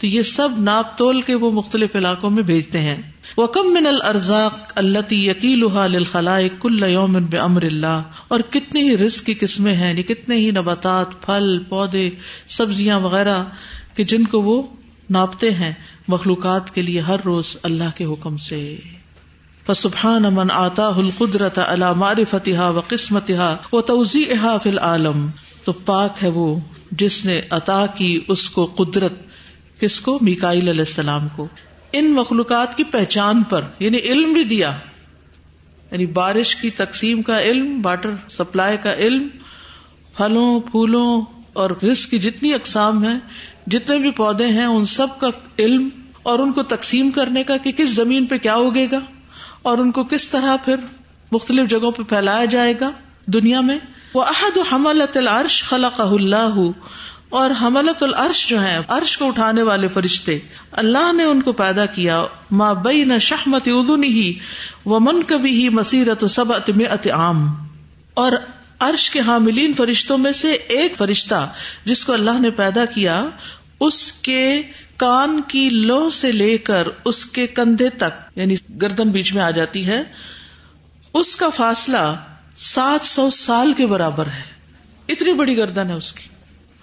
[0.00, 3.02] تو یہ سب ناپ تول کے وہ مختلف علاقوں میں بھیجتے ہیں۔
[3.36, 9.26] وہ کم من الرزاق اللہ یقیل خلا کل یوم امر اللہ اور کتنی ہی رزق
[9.26, 12.10] کی قسمیں ہیں یعنی کتنے ہی نباتات، پھل، پودے،
[12.48, 13.44] سبزیاں وغیرہ
[13.94, 14.62] کہ جن کو وہ
[15.10, 15.72] ناپتے ہیں
[16.08, 18.76] مخلوقات کے لیے ہر روز اللہ کے حکم سے۔
[19.66, 24.24] فسبحان من آتا القدرت اللہ معرفتہ و قسمتہ و توزی
[24.62, 25.26] فی العالم۔
[25.64, 26.60] تو پاک ہے وہ
[26.90, 29.12] جس نے عطا کی اس کو قدرت،
[29.80, 31.48] کس کو؟ میکائل علیہ السلام کو۔
[31.92, 34.72] ان مخلوقات کی پہچان پر یعنی علم بھی دیا۔
[35.90, 39.28] یعنی بارش کی تقسیم کا علم، واٹر سپلائی کا علم،
[40.16, 43.18] پھلوں، پھولوں اور رسک کی جتنی اقسام ہیں،
[43.66, 45.26] جتنے بھی پودے ہیں، ان سب کا
[45.58, 45.88] علم
[46.22, 48.98] اور ان کو تقسیم کرنے کا کہ کس زمین پہ کیا اگے گا۔
[49.64, 50.76] اور ان کو کس طرح پھر
[51.32, 52.90] مختلف جگہوں پہ پھیلایا جائے گا
[53.26, 53.78] دنیا میں؟
[54.14, 56.58] وہ عہد حملت العرش خلق اللہ
[57.28, 60.38] اور حملت العرش جو ہے عرش کو اٹھانے والے فرشتے،
[60.72, 64.38] اللہ نے ان کو پیدا کیا۔ ماں بئی نہ شہمت ادنی ہی
[64.84, 67.54] وہ من کبھی ہی مسیرت سب ات عام۔
[68.14, 68.32] اور
[68.80, 71.52] عرش کے حاملین فرشتوں میں سے ایک فرشتہ
[71.84, 73.24] جس کو اللہ نے پیدا کیا،
[73.80, 74.62] اس کے
[74.96, 79.50] کان کی لو سے لے کر اس کے کندھے تک یعنی گردن بیچ میں آ
[79.50, 80.02] جاتی ہے،
[81.14, 82.14] اس کا فاصلہ
[82.56, 84.42] سات سو سال کے برابر ہے۔
[85.08, 86.28] اتنی بڑی گردن ہے اس کی۔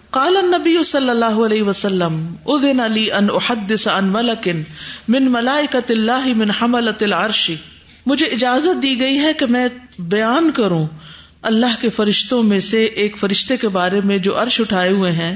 [0.10, 4.50] قال النبی صلی اللہ علیہ وسلم، اذن علی ان احدث عن ملک
[5.08, 7.52] من ملائکت اللہ من حملت العرش۔
[8.06, 9.68] مجھے اجازت دی گئی ہے کہ میں
[10.00, 10.88] بیان کروں
[11.42, 15.36] اللہ کے فرشتوں میں سے ایک فرشتے کے بارے میں جو عرش اٹھائے ہوئے ہیں۔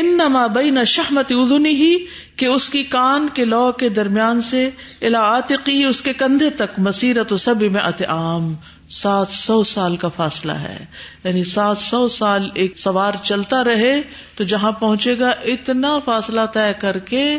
[0.00, 1.96] ان نما بین شہمت ادنی ہی
[2.36, 4.70] کہ اس کی کان کے لو کے درمیان سے
[5.02, 8.54] علاقی اس کے کندھے تک، مسیرت سب میں عام،
[8.88, 10.86] سات سو سال کا فاصلہ ہے۔
[11.24, 14.02] یعنی سات سو سال ایک سوار چلتا رہے،
[14.34, 17.38] تو جہاں پہنچے گا، اتنا فاصلہ طے کر کے،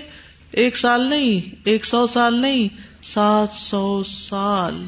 [0.51, 2.67] ایک سال نہیں، ایک سو سال نہیں،
[3.03, 4.85] سات سو سال۔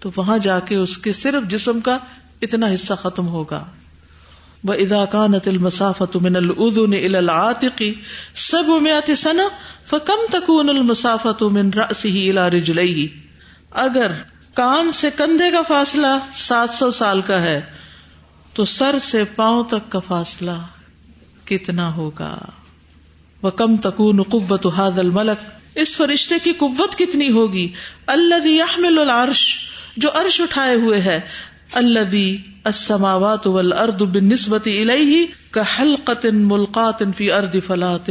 [0.00, 1.98] تو وہاں جا کے اس کے صرف جسم کا
[2.42, 3.64] اتنا حصہ ختم ہوگا۔
[4.68, 7.92] وہ ادا کانت المسافت من العدن العاتقی
[8.34, 9.48] سب میات سنا
[9.84, 13.06] فکم تکون المسافت من رأسه الى رجليه
[13.84, 14.12] اگر
[14.54, 17.60] کان سے کندھے کا فاصلہ سات سو سال کا ہے،
[18.54, 20.50] تو سر سے پاؤں تک کا فاصلہ
[21.44, 22.38] کتنا ہوگا؟
[23.42, 25.44] وہ کم تکون قوت هذا الملک
[25.74, 27.72] اس فرشتے کی قوت کتنی ہوگی؟
[28.06, 29.42] اللہ يحمل العرش،
[29.96, 31.20] جو عرش اٹھائے ہوئے ہے۔
[31.72, 38.10] الذي السماوات والارض بالنسبه اليه كحلقه ملقاه في ارض فلات.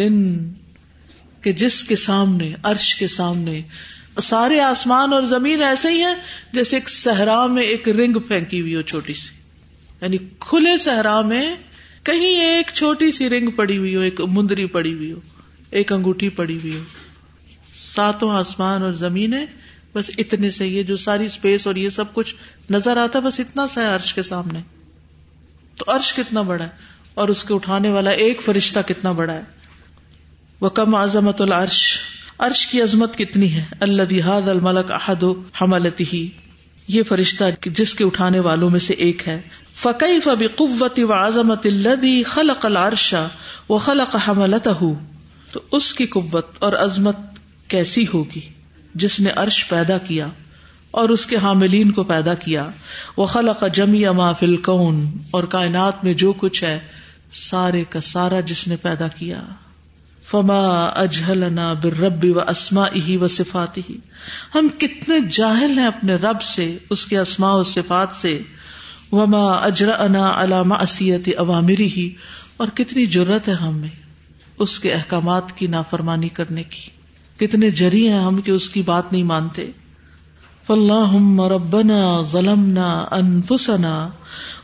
[1.41, 3.61] کہ جس کے سامنے، عرش کے سامنے،
[4.21, 6.15] سارے آسمان اور زمین ایسے ہی ہیں
[6.53, 9.35] جیسے ایک صحرا میں ایک رنگ پھینکی ہوئی ہو چھوٹی سی۔
[10.01, 11.55] یعنی کھلے صحرا میں
[12.03, 15.19] کہیں ایک چھوٹی سی رنگ پڑی ہوئی ہو، ایک مندری پڑی ہوئی ہو،
[15.69, 16.83] ایک انگوٹھی پڑی ہوئی ہو۔
[17.73, 19.45] ساتوں آسمان اور زمینیں
[19.95, 22.35] بس اتنے سے یہ جو ساری اسپیس اور یہ سب کچھ
[22.69, 24.59] نظر آتا ہے، بس اتنا سا ہے عرش کے سامنے۔
[25.75, 26.69] تو عرش کتنا بڑا ہے
[27.13, 29.41] اور اس کے اٹھانے والا ایک فرشتہ کتنا بڑا ہے۔
[30.61, 31.97] وہ کم عظمت العرش؟
[32.39, 35.23] عرش کی عظمت کتنی ہے؟ اللہ بحاد الملک احد
[35.61, 36.29] حملتی ہی
[36.87, 39.41] یہ فرشتہ جس کے اٹھانے والوں میں سے ایک ہے۔
[39.75, 43.27] فقی فبی قوت و عظمت اللہ خلق العرشا
[43.69, 44.67] و خلق حملت
[45.51, 47.17] تو اس کی قوت اور عظمت
[47.67, 48.54] کیسی ہوگی؟
[48.95, 50.27] جس نے عرش پیدا کیا
[50.91, 52.69] اور اس کے حاملین کو پیدا کیا۔
[53.17, 56.79] وہ خلق جمی اما فل کون اور کائنات میں جو کچھ ہے،
[57.31, 59.43] سارے کا سارا جس نے پیدا کیا۔
[60.27, 63.97] فما اجہلنا بر ربی و اسما ہی و صفات ہی
[64.55, 68.41] ہم کتنے جاہل ہیں اپنے رب سے، اس کے اسما و صفات سے۔
[69.11, 72.13] وما اجرا انا علامہ اسیت عوامری ہی
[72.57, 73.89] اور کتنی ضرورت ہے ہمیں
[74.59, 76.94] اس کے احکامات کی نافرمانی کرنے کی۔
[77.39, 79.71] کتنے جری ہیں ہم کہ اس کی بات نہیں مانتے۔
[80.67, 81.13] فلاح
[81.47, 84.09] ربنا ظلمنا انفسنا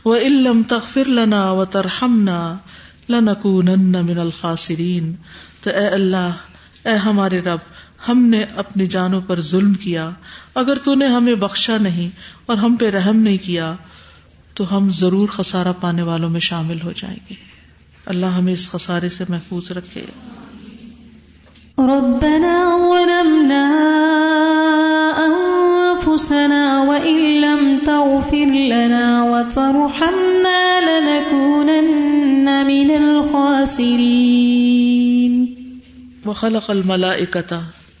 [0.04, 2.56] و علم تغفر لنا و ترحمنا
[3.08, 5.14] لنکونن من الخاسرین
[5.60, 6.30] تو اے اللہ،
[6.84, 7.58] اے ہمارے رب،
[8.08, 10.10] ہم نے اپنی جانوں پر ظلم کیا۔
[10.54, 12.08] اگر تو نے ہمیں بخشا نہیں
[12.46, 13.74] اور ہم پہ رحم نہیں کیا،
[14.54, 17.34] تو ہم ضرور خسارہ پانے والوں میں شامل ہو جائیں گے۔
[18.06, 20.04] اللہ ہمیں اس خسارے سے محفوظ رکھے۔
[21.78, 23.68] ربنا ظلمنا
[25.26, 33.84] أنفسنا وإن لم تغفر لنا وترحمنا لنكونن من الخاسرين.
[36.26, 37.56] وخلق الملائكة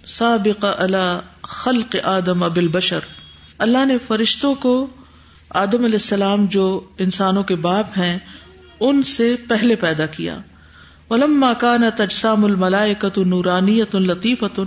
[0.06, 3.00] سابق على خلق آدم بالبشر.
[3.58, 4.86] اللہ نے فرشتوں کو
[5.50, 8.18] آدم علیہ السلام جو انسانوں کے باپ ہیں،
[8.80, 10.38] ان سے پہلے پیدا کیا۔
[11.12, 14.60] ولما کان تجسام الملائکت نورانیت لطیفت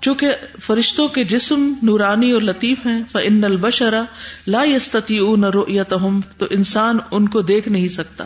[0.00, 4.02] چونکہ فرشتوں کے جسم نورانی اور لطیف ہیں فن البشرا
[4.46, 8.24] لا يستطيعون رؤيتهم، تو انسان ان کو دیکھ نہیں سکتا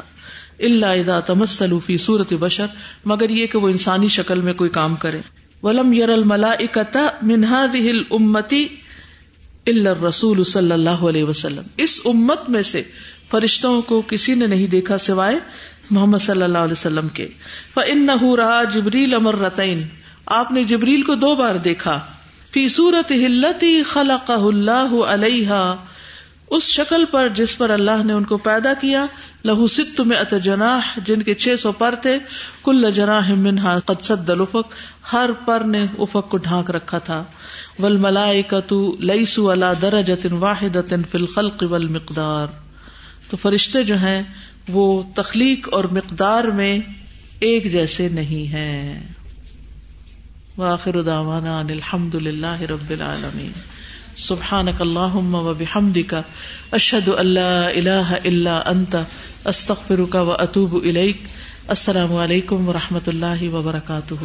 [0.59, 2.67] اللہ اذا تمثلوا في صورت بشر،
[3.05, 5.21] مگر یہ کہ وہ انسانی شکل میں کوئی کام کرے۔
[5.63, 8.63] ولم ير الملائکۃ من هذه الامه
[9.67, 12.83] الا الرسول صلی اللہ علیہ وسلم۔ اس امت میں سے
[13.31, 15.39] فرشتوں کو کسی نے نہیں دیکھا سوائے
[15.91, 17.29] محمد صلی اللہ علیہ وسلم کے۔
[17.77, 19.81] ان رہا جبریل امر رتعین
[20.27, 22.01] آپ نے جبریل کو دو بار دیکھا۔
[22.51, 25.75] فی صورت ہلتی خلق اللہ علیہ
[26.51, 29.07] اس شکل پر جس پر اللہ نے ان کو پیدا کیا
[29.45, 32.19] لہو ست میں ات جناح، جن کے چھ سو پر تھے۔
[32.65, 34.73] کل جناح منہا قدسد الفق
[35.13, 37.25] ہر پر نے افق کو ڈھانک رکھا تھا۔
[37.79, 42.47] ول ملائے کتو لئیسو اللہ درجت واحد فی الخلق والمقدار۔
[43.31, 44.23] تو فرشتے جو ہیں
[44.69, 46.79] وہ تخلیق اور مقدار میں
[47.41, 49.01] ایک جیسے نہیں ہے
[50.59, 53.53] واخر دعوانا ان الحمد للہ رب العالمین۔
[54.17, 56.15] سبحانک اللہم و بحمدک۔
[56.73, 58.97] اشہد ان لا الہ الا انت۔
[59.45, 61.23] استغفرک و اتوب الیک۔
[61.69, 64.25] السلام علیکم و رحمۃ اللہ وبرکاتہ۔